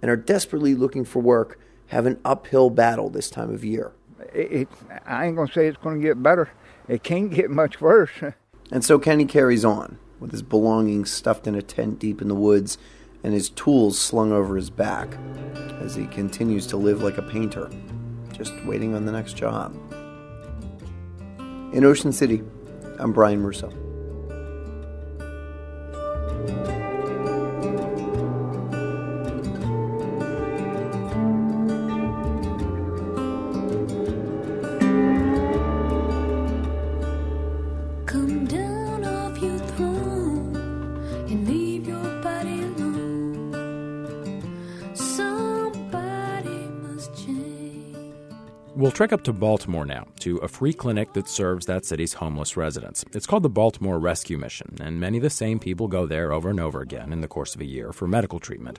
[0.00, 3.92] and are desperately looking for work have an uphill battle this time of year.
[4.32, 4.68] It, it,
[5.04, 6.48] I ain't going to say it's going to get better.
[6.88, 8.10] It can't get much worse.
[8.70, 12.34] And so Kenny carries on, with his belongings stuffed in a tent deep in the
[12.34, 12.78] woods
[13.22, 15.16] and his tools slung over his back,
[15.80, 17.68] as he continues to live like a painter,
[18.32, 19.74] just waiting on the next job.
[21.74, 22.42] In Ocean City,
[22.98, 23.72] I'm Bryan Russo.
[48.96, 53.04] Trek up to Baltimore now to a free clinic that serves that city's homeless residents.
[53.12, 56.48] It's called the Baltimore Rescue Mission, and many of the same people go there over
[56.48, 58.78] and over again in the course of a year for medical treatment.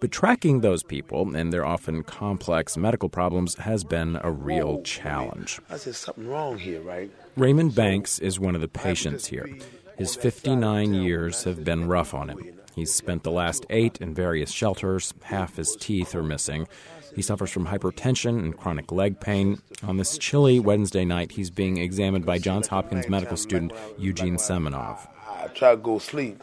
[0.00, 5.60] But tracking those people and their often complex medical problems has been a real challenge.
[5.70, 7.10] I said something wrong here, right?
[7.34, 9.48] Raymond Banks is one of the patients here.
[9.96, 12.60] His 59 years have been rough on him.
[12.74, 15.14] He's spent the last eight in various shelters.
[15.22, 16.66] Half his teeth are missing.
[17.14, 19.60] He suffers from hypertension and chronic leg pain.
[19.82, 25.06] On this chilly Wednesday night, he's being examined by Johns Hopkins medical student Eugene Semenov.
[25.28, 26.42] I try to go sleep.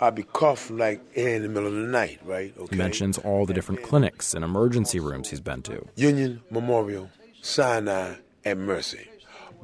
[0.00, 2.54] I'll be coughing like in the middle of the night, right?
[2.70, 5.84] He mentions all the different clinics and emergency rooms he's been to.
[5.96, 7.10] Union, Memorial,
[7.42, 9.08] Sinai, and Mercy.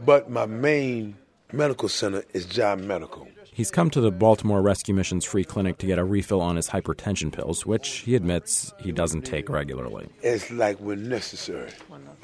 [0.04, 1.16] But my main
[1.52, 3.28] medical center is John Medical.
[3.54, 6.68] He's come to the Baltimore Rescue Mission's free clinic to get a refill on his
[6.68, 10.08] hypertension pills, which he admits he doesn't take regularly.
[10.22, 11.70] It's like when necessary,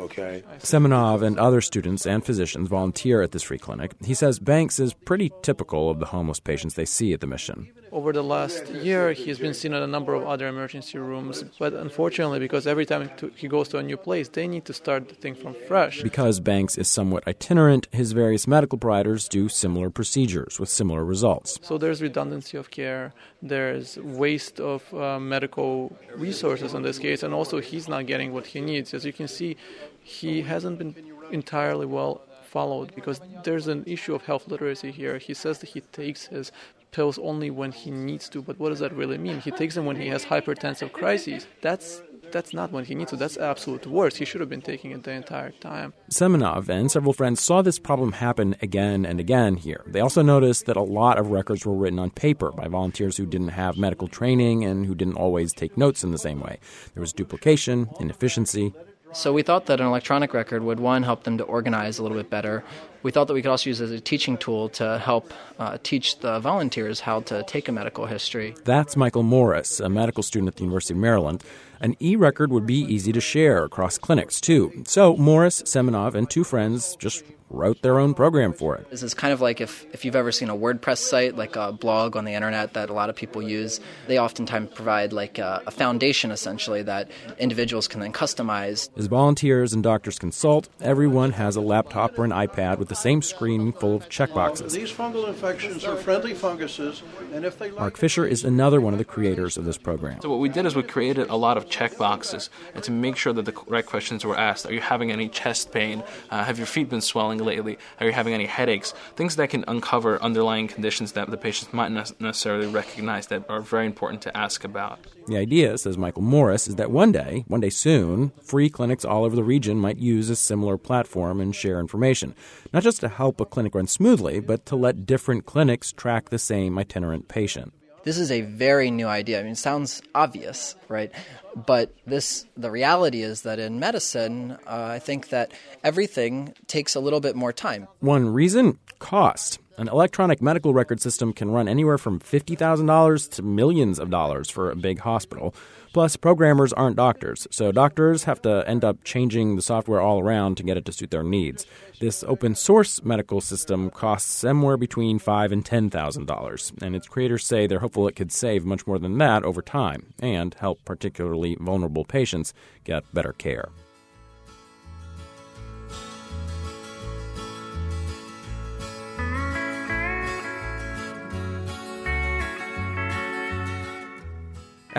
[0.01, 0.43] okay?
[0.59, 3.93] Semenov and other students and physicians volunteer at this free clinic.
[4.05, 7.71] He says Banks is pretty typical of the homeless patients they see at the mission.
[7.93, 11.73] Over the last year, he's been seen at a number of other emergency rooms, but
[11.73, 15.15] unfortunately, because every time he goes to a new place, they need to start the
[15.17, 16.03] thing from fresh.
[16.03, 21.59] Because Banks is somewhat itinerant, his various medical providers do similar procedures with similar results.
[21.63, 27.35] So there's redundancy of care, there's waste of uh, medical resources in this case, and
[27.35, 28.95] also he's not getting what he needs.
[28.95, 29.57] As you can see,
[30.03, 30.95] he hasn't been
[31.33, 35.19] entirely well followed because there's an issue of health literacy here.
[35.19, 36.51] He says that he takes his
[36.91, 39.41] pills only when he needs to, but what does that really mean?
[39.41, 41.47] He takes them when he has hypertensive crises.
[41.61, 43.17] That's that's not when he needs to.
[43.17, 44.19] That's absolute worst.
[44.19, 45.93] He should have been taking it the entire time.
[46.11, 49.83] Semenov and several friends saw this problem happen again and again here.
[49.87, 53.27] They also noticed that a lot of records were written on paper by volunteers who
[53.27, 56.59] didn't have medical training and who didn't always take notes in the same way.
[56.95, 58.73] There was duplication, inefficiency.
[59.13, 62.17] So we thought that an electronic record would, one, help them to organize a little
[62.17, 62.63] bit better.
[63.03, 65.79] We thought that we could also use it as a teaching tool to help uh,
[65.83, 68.55] teach the volunteers how to take a medical history.
[68.65, 71.43] That's Michael Morris, a medical student at the University of Maryland.
[71.81, 74.85] An e record would be easy to share across clinics, too.
[74.87, 78.89] So Morris, Semenov, and two friends just wrote their own program for it.
[78.91, 81.73] This is kind of like if, if you've ever seen a WordPress site, like a
[81.73, 83.81] blog on the internet that a lot of people use.
[84.07, 88.89] They oftentimes provide like a, a foundation, essentially, that individuals can then customize.
[88.97, 93.23] As volunteers and doctors consult, everyone has a laptop or an iPad with the same
[93.23, 94.73] screen full of checkboxes.
[94.73, 98.99] These fungal infections are friendly funguses, and if they Mark Fisher is another one of
[98.99, 100.21] the creators of this program.
[100.21, 103.33] So what we did is we created a lot of checkboxes and to make sure
[103.33, 104.67] that the right questions were asked.
[104.67, 106.03] Are you having any chest pain?
[106.31, 107.79] Uh, have your feet been swelling lately?
[108.01, 108.93] Are you having any headaches?
[109.15, 113.61] Things that can uncover underlying conditions that the patients might not necessarily recognize that are
[113.61, 114.99] very important to ask about.
[115.29, 119.25] The idea, says Michael Morris, is that one day, one day soon, free clinics all
[119.25, 122.35] over the region might use a similar platform and share information.
[122.73, 126.39] Not just to help a clinic run smoothly, but to let different clinics track the
[126.39, 127.73] same itinerant patient.
[128.03, 129.41] This is a very new idea.
[129.41, 131.13] I mean, it sounds obvious, right?
[131.55, 135.53] But this, the reality is that in medicine, uh, I think that
[135.85, 137.89] everything takes a little bit more time.
[138.01, 139.59] One reason cost.
[139.77, 144.71] An electronic medical record system can run anywhere from $50,000 to millions of dollars for
[144.71, 145.55] a big hospital.
[145.93, 150.57] Plus, programmers aren't doctors, so doctors have to end up changing the software all around
[150.57, 151.67] to get it to suit their needs.
[152.01, 157.07] This open source medical system costs somewhere between five and ten thousand dollars, and its
[157.07, 160.83] creators say they're hopeful it could save much more than that over time and help
[160.87, 163.69] particularly vulnerable patients get better care.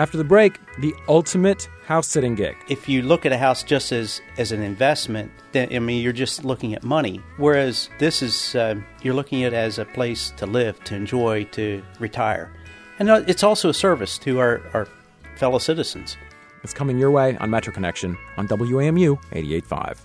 [0.02, 2.56] After the break, the ultimate house sitting gig.
[2.68, 6.12] If you look at a house just as, as an investment, then I mean you're
[6.12, 7.20] just looking at money.
[7.36, 11.44] Whereas this is uh, you're looking at it as a place to live, to enjoy,
[11.52, 12.50] to retire,
[12.98, 14.88] and uh, it's also a service to our, our
[15.36, 16.16] fellow citizens.
[16.64, 19.98] It's coming your way on Metro Connection on WAMU 88.5.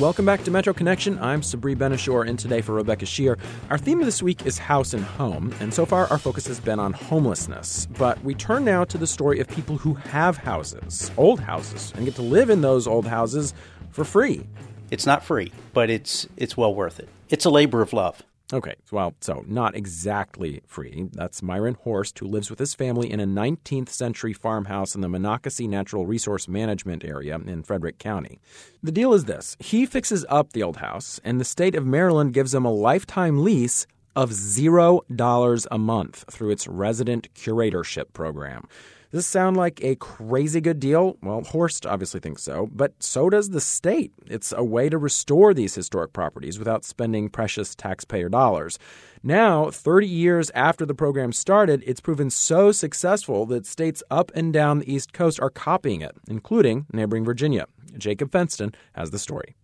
[0.00, 1.18] Welcome back to Metro Connection.
[1.20, 3.38] I'm Sabri Ben-Achour, and today for Rebecca Sheir,
[3.70, 6.60] our theme of this week is house and home, and so far our focus has
[6.60, 7.86] been on homelessness.
[7.96, 12.04] But we turn now to the story of people who have houses, old houses, and
[12.04, 13.54] get to live in those old houses
[13.88, 14.46] for free.
[14.90, 17.08] It's not free, but it's it's well worth it.
[17.30, 18.22] It's a labor of love.
[18.52, 21.08] Okay, well, so not exactly free.
[21.12, 25.08] That's Myron Horst, who lives with his family in a 19th century farmhouse in the
[25.08, 28.38] Monocacy Natural Resource Management area in Frederick County.
[28.84, 32.34] The deal is this he fixes up the old house, and the state of Maryland
[32.34, 33.84] gives him a lifetime lease
[34.14, 38.68] of $0 a month through its resident curatorship program.
[39.10, 41.16] Does this sound like a crazy good deal?
[41.22, 44.12] Well, Horst obviously thinks so, but so does the state.
[44.26, 48.80] It's a way to restore these historic properties without spending precious taxpayer dollars.
[49.22, 54.52] Now, 30 years after the program started, it's proven so successful that states up and
[54.52, 57.66] down the East Coast are copying it, including neighboring Virginia.
[57.96, 59.54] Jacob Fenston has the story.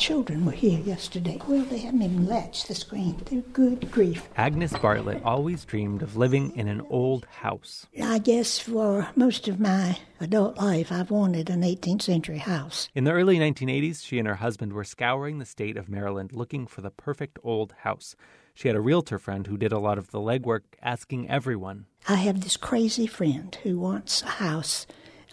[0.00, 1.38] Children were here yesterday.
[1.46, 3.20] Well, they hadn't even latched the screen.
[3.26, 4.26] They're good grief.
[4.34, 7.86] Agnes Bartlett always dreamed of living in an old house.
[8.02, 12.88] I guess for most of my adult life, I've wanted an 18th century house.
[12.94, 16.66] In the early 1980s, she and her husband were scouring the state of Maryland looking
[16.66, 18.16] for the perfect old house.
[18.54, 21.84] She had a realtor friend who did a lot of the legwork, asking everyone.
[22.08, 24.86] I have this crazy friend who wants a house,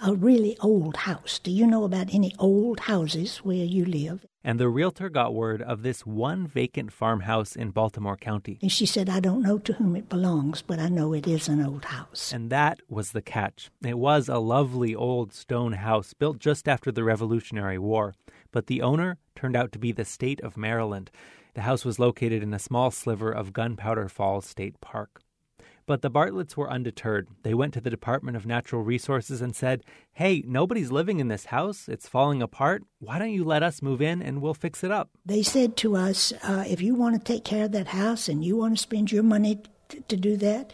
[0.03, 1.39] a really old house.
[1.39, 4.25] Do you know about any old houses where you live?
[4.47, 8.57] And the realtor got word of this one vacant farmhouse in Baltimore County.
[8.61, 11.49] And she said, I don't know to whom it belongs, but I know it is
[11.49, 12.31] an old house.
[12.31, 13.69] And that was the catch.
[13.83, 18.15] It was a lovely old stone house built just after the Revolutionary War.
[18.53, 21.11] But the owner turned out to be the state of Maryland.
[21.53, 25.23] The house was located in a small sliver of Gunpowder Falls State Park.
[25.87, 27.29] But the Bartletts were undeterred.
[27.43, 29.83] They went to the Department of Natural Resources and said,
[30.13, 31.87] Hey, nobody's living in this house.
[31.87, 32.83] It's falling apart.
[32.99, 35.09] Why don't you let us move in and we'll fix it up?
[35.25, 38.43] They said to us, uh, if you want to take care of that house and
[38.43, 40.73] you want to spend your money t- to do that,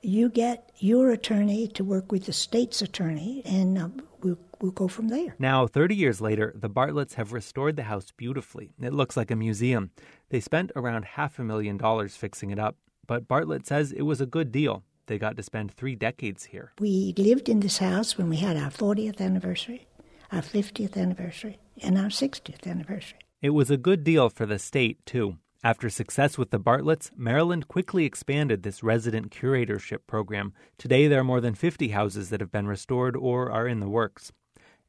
[0.00, 3.88] you get your attorney to work with the state's attorney, and uh,
[4.22, 5.34] we'll, we'll go from there.
[5.38, 8.70] Now, 30 years later, the Bartletts have restored the house beautifully.
[8.80, 9.90] It looks like a museum.
[10.28, 12.76] They spent around half a million dollars fixing it up,
[13.06, 14.82] but Bartlett says it was a good deal.
[15.06, 16.72] They got to spend three decades here.
[16.78, 19.86] We lived in this house when we had our 40th anniversary,
[20.32, 23.18] our 50th anniversary, and our 60th anniversary.
[23.42, 25.36] It was a good deal for the state, too.
[25.62, 30.52] After success with the Bartletts, Maryland quickly expanded this resident curatorship program.
[30.76, 33.88] Today, there are more than 50 houses that have been restored or are in the
[33.88, 34.30] works.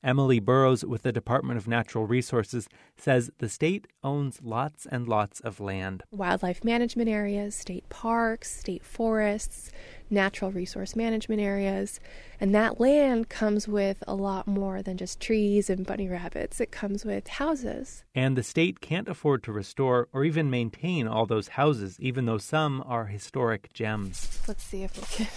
[0.05, 5.39] Emily Burrows with the Department of Natural Resources says the state owns lots and lots
[5.39, 6.03] of land.
[6.11, 9.71] Wildlife management areas, state parks, state forests,
[10.11, 11.99] natural resource management areas.
[12.39, 16.61] And that land comes with a lot more than just trees and bunny rabbits.
[16.61, 18.03] It comes with houses.
[18.13, 22.37] And the state can't afford to restore or even maintain all those houses, even though
[22.37, 24.39] some are historic gems.
[24.47, 25.27] Let's see if we can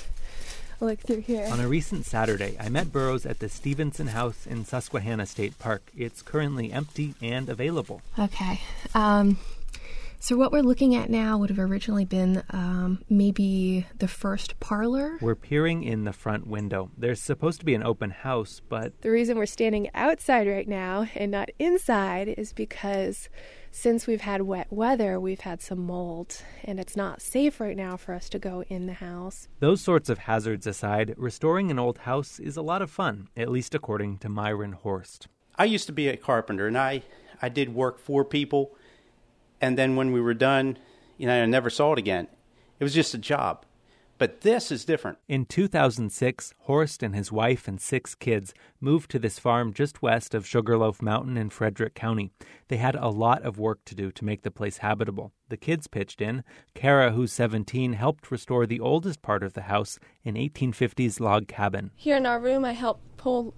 [0.80, 1.48] look through here.
[1.50, 5.90] On a recent Saturday, I met Burrows at the Stevenson House in Susquehanna State Park.
[5.96, 8.02] It's currently empty and available.
[8.18, 8.60] Okay.
[8.94, 9.38] Um,
[10.20, 15.16] so what we're looking at now would have originally been um, maybe the first parlor.
[15.20, 16.90] We're peering in the front window.
[16.98, 21.06] There's supposed to be an open house, but The reason we're standing outside right now
[21.14, 23.28] and not inside is because
[23.70, 27.96] since we've had wet weather, we've had some mold, and it's not safe right now
[27.96, 29.48] for us to go in the house.
[29.60, 33.50] those sorts of hazards aside, restoring an old house is a lot of fun, at
[33.50, 35.28] least according to Myron Horst.
[35.56, 37.02] I used to be a carpenter, and I
[37.40, 38.74] I did work for people,
[39.60, 40.78] and then when we were done,
[41.16, 42.28] you know, I never saw it again.
[42.80, 43.64] It was just a job.
[44.18, 45.18] But this is different.
[45.28, 50.34] In 2006, Horst and his wife and six kids moved to this farm just west
[50.34, 52.32] of Sugarloaf Mountain in Frederick County.
[52.66, 55.32] They had a lot of work to do to make the place habitable.
[55.48, 56.42] The kids pitched in.
[56.74, 61.92] Kara, who's 17, helped restore the oldest part of the house, an 1850s log cabin.
[61.94, 63.54] Here in our room, I helped pull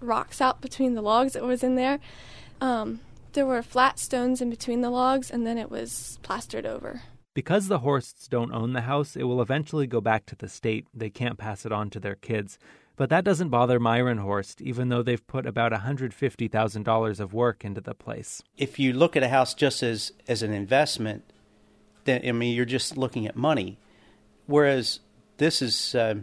[0.00, 1.98] rocks out between the logs that was in there.
[2.60, 3.00] Um,
[3.32, 7.02] there were flat stones in between the logs, and then it was plastered over.
[7.34, 10.86] Because the Horsts don't own the house, it will eventually go back to the state.
[10.94, 12.58] They can't pass it on to their kids.
[12.96, 17.80] But that doesn't bother Myron Horst, even though they've put about $150,000 of work into
[17.80, 18.40] the place.
[18.56, 21.24] If you look at a house just as, as an investment,
[22.04, 23.78] then, I mean, you're just looking at money.
[24.46, 25.00] Whereas
[25.38, 26.14] this is, uh,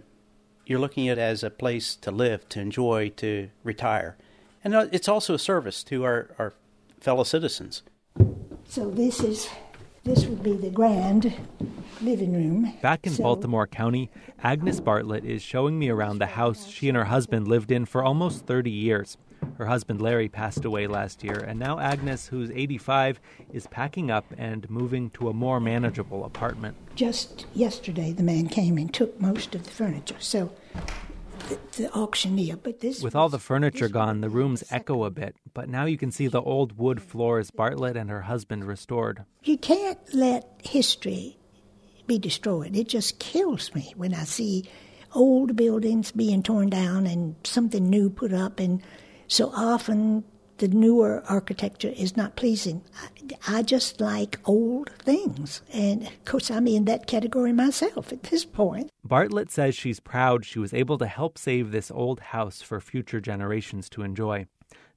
[0.65, 4.15] you're looking at it as a place to live, to enjoy, to retire.
[4.63, 6.53] And uh, it's also a service to our, our
[7.01, 7.83] fellow citizens.
[8.63, 9.49] So this is
[10.03, 11.33] this would be the grand
[12.01, 12.73] living room.
[12.81, 14.09] Back in So- Baltimore County,
[14.43, 18.03] Agnes Bartlett is showing me around the house she and her husband lived in for
[18.03, 19.17] almost 30 years.
[19.57, 23.19] Her husband Larry passed away last year, and now Agnes, who's 85,
[23.51, 26.75] is packing up and moving to a more manageable apartment.
[26.95, 30.17] Just yesterday, the man came and took most of the furniture.
[30.19, 30.51] So
[31.49, 35.35] the, the auctioneer, but this With all the furniture gone, the rooms echo a bit,
[35.53, 39.25] but now you can see the old wood floors Bartlett and her husband restored.
[39.43, 41.37] you can't let history
[42.07, 42.75] be destroyed.
[42.75, 44.65] It just kills me when I see
[45.13, 48.81] old buildings being torn down and something new put up, and
[49.27, 50.23] so often
[50.61, 52.83] the newer architecture is not pleasing.
[53.47, 58.45] I, just like old things, and of course, I'm in that category myself at this
[58.45, 58.91] point.
[59.03, 63.19] Bartlett says she's proud she was able to help save this old house for future
[63.19, 64.45] generations to enjoy.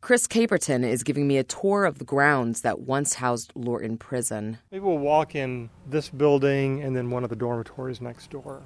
[0.02, 4.58] Chris Caperton is giving me a tour of the grounds that once housed Lorton Prison.
[4.70, 8.64] Maybe we'll walk in this building and then one of the dormitories next door.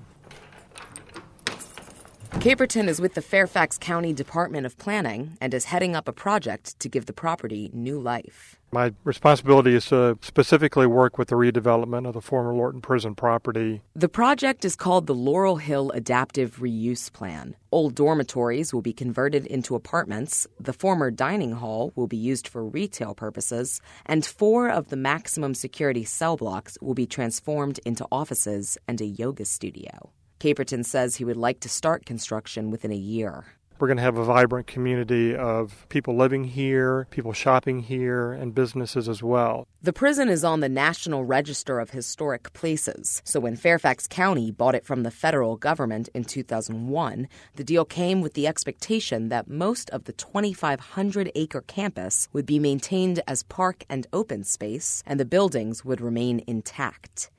[2.40, 6.80] Caperton is with the Fairfax County Department of Planning and is heading up a project
[6.80, 8.58] to give the property new life.
[8.72, 13.82] My responsibility is to specifically work with the redevelopment of the former Lorton Prison property.
[13.96, 17.56] The project is called the Laurel Hill Adaptive Reuse Plan.
[17.72, 22.66] Old dormitories will be converted into apartments, the former dining hall will be used for
[22.66, 28.78] retail purposes, and four of the maximum security cell blocks will be transformed into offices
[28.88, 30.12] and a yoga studio.
[30.42, 33.46] Caperton says he would like to start construction within a year.
[33.78, 38.54] We're going to have a vibrant community of people living here, people shopping here, and
[38.54, 39.68] businesses as well.
[39.84, 44.74] The prison is on the National Register of Historic Places, so when Fairfax County bought
[44.74, 49.92] it from the federal government in 2001, the deal came with the expectation that most
[49.92, 55.26] of the 2,500 acre campus would be maintained as park and open space, and the
[55.26, 57.30] buildings would remain intact.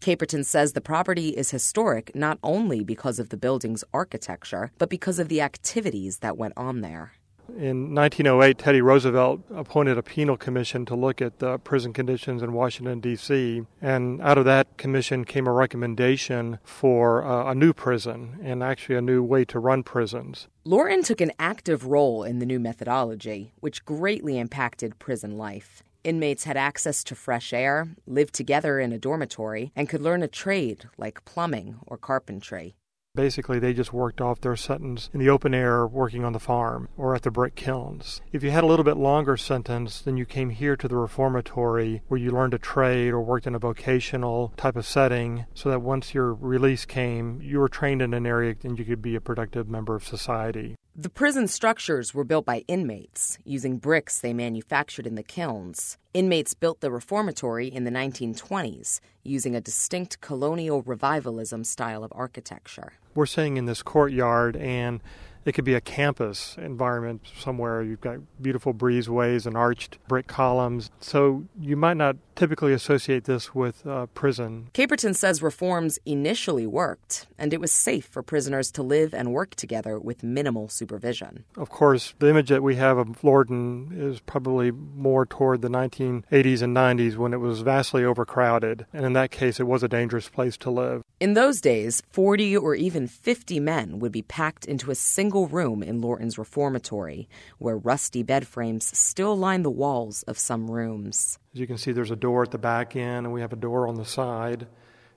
[0.00, 5.18] Caperton says the property is historic not only because of the building's architecture, but because
[5.18, 7.12] of the activities that went on there.
[7.56, 12.52] In 1908, Teddy Roosevelt appointed a penal commission to look at the prison conditions in
[12.52, 18.38] Washington, D.C., and out of that commission came a recommendation for uh, a new prison
[18.42, 20.46] and actually a new way to run prisons.
[20.64, 25.82] Lorton took an active role in the new methodology, which greatly impacted prison life.
[26.04, 30.28] Inmates had access to fresh air, lived together in a dormitory, and could learn a
[30.28, 32.76] trade like plumbing or carpentry.
[33.14, 36.88] Basically, they just worked off their sentence in the open air working on the farm
[36.96, 38.20] or at the brick kilns.
[38.30, 42.02] If you had a little bit longer sentence, then you came here to the reformatory
[42.06, 45.82] where you learned a trade or worked in a vocational type of setting so that
[45.82, 49.20] once your release came, you were trained in an area and you could be a
[49.20, 50.76] productive member of society.
[51.00, 55.96] The prison structures were built by inmates using bricks they manufactured in the kilns.
[56.12, 62.94] Inmates built the reformatory in the 1920s using a distinct colonial revivalism style of architecture.
[63.14, 65.00] We're sitting in this courtyard, and
[65.48, 67.82] It could be a campus environment somewhere.
[67.82, 70.90] You've got beautiful breezeways and arched brick columns.
[71.00, 74.68] So you might not typically associate this with uh, prison.
[74.74, 79.54] Caperton says reforms initially worked, and it was safe for prisoners to live and work
[79.56, 81.44] together with minimal supervision.
[81.56, 86.62] Of course, the image that we have of Lorton is probably more toward the 1980s
[86.62, 90.28] and 90s when it was vastly overcrowded, and in that case, it was a dangerous
[90.28, 91.02] place to live.
[91.18, 95.82] In those days, 40 or even 50 men would be packed into a single room
[95.82, 97.28] in Lorton's reformatory,
[97.58, 101.38] where rusty bed frames still line the walls of some rooms.
[101.54, 103.56] As you can see, there's a door at the back end, and we have a
[103.56, 104.66] door on the side.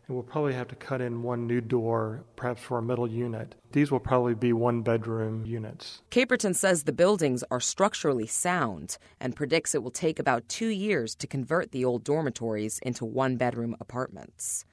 [0.08, 3.56] And we'll probably have to cut in one new door, perhaps for a middle unit.
[3.72, 6.02] These will probably be one bedroom units.
[6.10, 11.16] Caperton says the buildings are structurally sound and predicts it will take about two years
[11.16, 14.66] to convert the old dormitories into one bedroom apartments.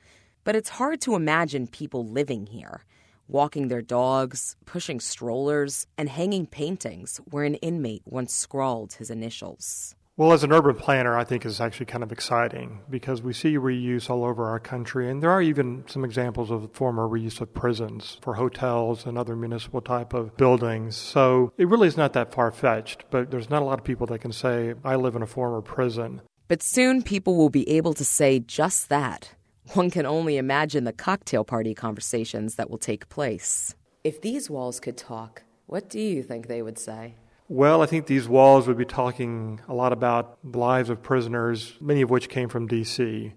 [0.44, 2.84] But it's hard to imagine people living here,
[3.28, 9.94] walking their dogs, pushing strollers, and hanging paintings where an inmate once scrawled his initials.
[10.18, 13.56] Well, as an urban planner, I think is actually kind of exciting because we see
[13.56, 17.54] reuse all over our country, and there are even some examples of former reuse of
[17.54, 20.96] prisons for hotels and other municipal type of buildings.
[20.96, 24.08] So it really is not that far fetched, but there's not a lot of people
[24.08, 26.20] that can say, I live in a former prison.
[26.48, 29.34] But soon people will be able to say just that.
[29.74, 33.74] One can only imagine the cocktail party conversations that will take place.
[34.02, 37.16] If these walls could talk, what do you think they would say?
[37.48, 41.74] Well, I think these walls would be talking a lot about the lives of prisoners,
[41.80, 43.34] many of which came from D.C.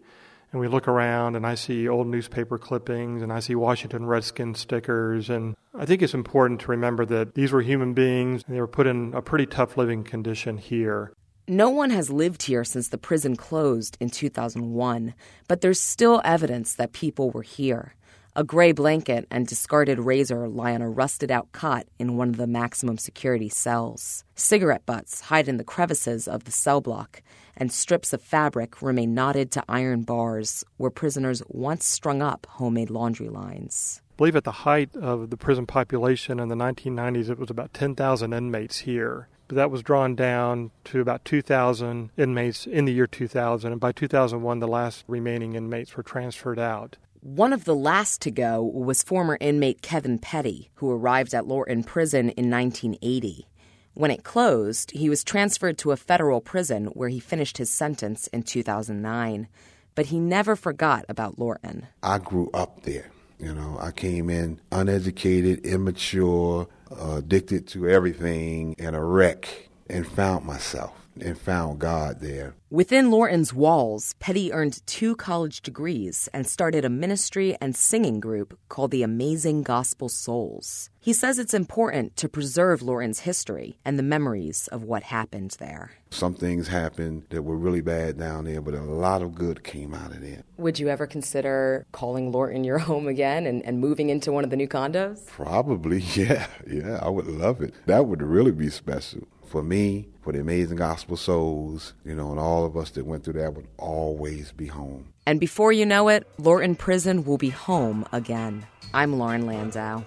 [0.52, 4.60] And we look around and I see old newspaper clippings and I see Washington Redskins
[4.60, 5.30] stickers.
[5.30, 8.68] And I think it's important to remember that these were human beings and they were
[8.68, 11.14] put in a pretty tough living condition here.
[11.48, 15.14] No one has lived here since the prison closed in 2001,
[15.48, 17.96] but there's still evidence that people were here.
[18.34, 22.38] A gray blanket and discarded razor lie on a rusted out cot in one of
[22.38, 24.24] the maximum security cells.
[24.36, 27.22] Cigarette butts hide in the crevices of the cell block,
[27.58, 32.90] and strips of fabric remain knotted to iron bars where prisoners once strung up homemade
[32.90, 34.02] laundry lines.
[34.12, 37.74] I believe at the height of the prison population in the 1990s, it was about
[37.74, 39.28] 10,000 inmates here.
[39.52, 43.70] But that was drawn down to about 2,000 inmates in the year 2000.
[43.70, 46.96] And by 2001, the last remaining inmates were transferred out.
[47.20, 51.84] One of the last to go was former inmate Kevin Petty, who arrived at Lorton
[51.84, 53.46] Prison in 1980.
[53.94, 58.28] When it closed, he was transferred to a federal prison where he finished his sentence
[58.28, 59.50] in 2009.
[59.96, 61.88] But he never forgot about Lorton.
[62.02, 63.12] I grew up there.
[63.38, 66.70] You know, I came in uneducated, immature,
[67.00, 72.56] addicted to everything, and a wreck, and found myself and found God there.
[72.70, 78.58] Within Lorton's walls, Petty earned two college degrees and started a ministry and singing group
[78.70, 80.90] called the Amazing Gospel Souls.
[81.02, 85.92] He says it's important to preserve Lorton's history and the memories of what happened there.
[86.12, 89.94] Some things happened that were really bad down there, but a lot of good came
[89.94, 90.46] out of it.
[90.58, 94.50] Would you ever consider calling Lorton your home again and, and moving into one of
[94.50, 95.26] the new condos?
[95.28, 96.48] Probably, yeah.
[96.66, 97.74] Yeah, I would love it.
[97.86, 102.40] That would really be special for me, for the amazing gospel souls, you know, and
[102.40, 105.14] all of us that went through that would always be home.
[105.26, 108.66] And before you know it, Lorton Prison will be home again.
[108.94, 110.04] I'm Lauren Landau.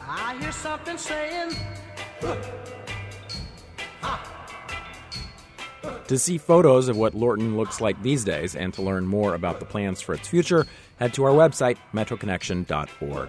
[0.00, 1.52] I hear something saying,
[6.08, 9.60] To see photos of what Lorton looks like these days and to learn more about
[9.60, 13.28] the plans for its future, head to our website, metroconnection.org.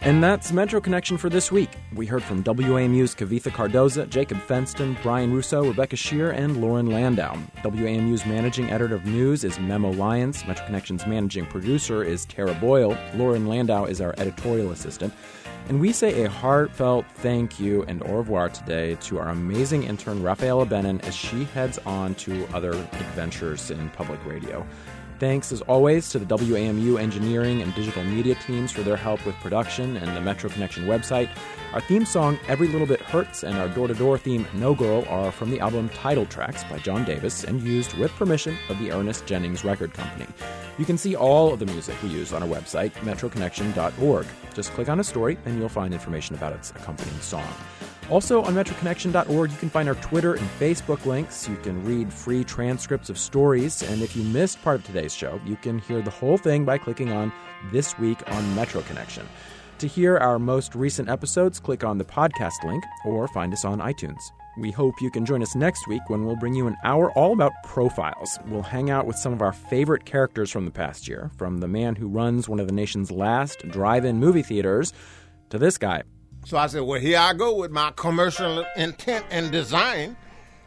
[0.00, 1.70] And that's Metro Connection for this week.
[1.92, 7.36] We heard from WAMU's Kavitha Cardoza, Jacob Fenston, Bryan Russo, Rebecca Sheir, and Lauren Landau.
[7.64, 10.46] WAMU's managing editor of news is Memo Lyons.
[10.46, 12.96] Metro Connection's managing producer is Tara Boyle.
[13.16, 15.12] Lauren Landau is our editorial assistant.
[15.68, 20.22] And we say a heartfelt thank you and au revoir today to our amazing intern,
[20.22, 24.64] Rafaela Benin, as she heads on to other adventures in public radio.
[25.18, 29.34] Thanks, as always, to the WAMU engineering and digital media teams for their help with
[29.36, 31.28] production and the Metro Connection website.
[31.72, 35.04] Our theme song, Every Little Bit Hurts, and our door to door theme, No Girl,
[35.08, 38.92] are from the album Title Tracks by John Davis and used with permission of the
[38.92, 40.26] Ernest Jennings Record Company.
[40.78, 44.26] You can see all of the music we use on our website, metroconnection.org.
[44.54, 47.52] Just click on a story and you'll find information about its accompanying song.
[48.10, 51.46] Also, on metroconnection.org, you can find our Twitter and Facebook links.
[51.46, 53.82] You can read free transcripts of stories.
[53.82, 56.78] And if you missed part of today's show, you can hear the whole thing by
[56.78, 57.30] clicking on
[57.70, 59.28] This Week on Metro Connection.
[59.80, 63.78] To hear our most recent episodes, click on the podcast link or find us on
[63.78, 64.20] iTunes.
[64.58, 67.32] We hope you can join us next week when we'll bring you an hour all
[67.32, 68.38] about profiles.
[68.46, 71.68] We'll hang out with some of our favorite characters from the past year, from the
[71.68, 74.92] man who runs one of the nation's last drive in movie theaters
[75.50, 76.02] to this guy.
[76.48, 80.16] So I said, well, here I go with my commercial intent and design,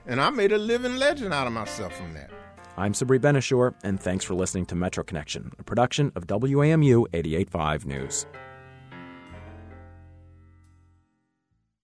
[0.05, 2.29] and I made a living legend out of myself from that.
[2.77, 7.87] I'm Sabri Ben-Achour, and thanks for listening to Metro Connection, a production of WAMU 885
[7.87, 8.27] News.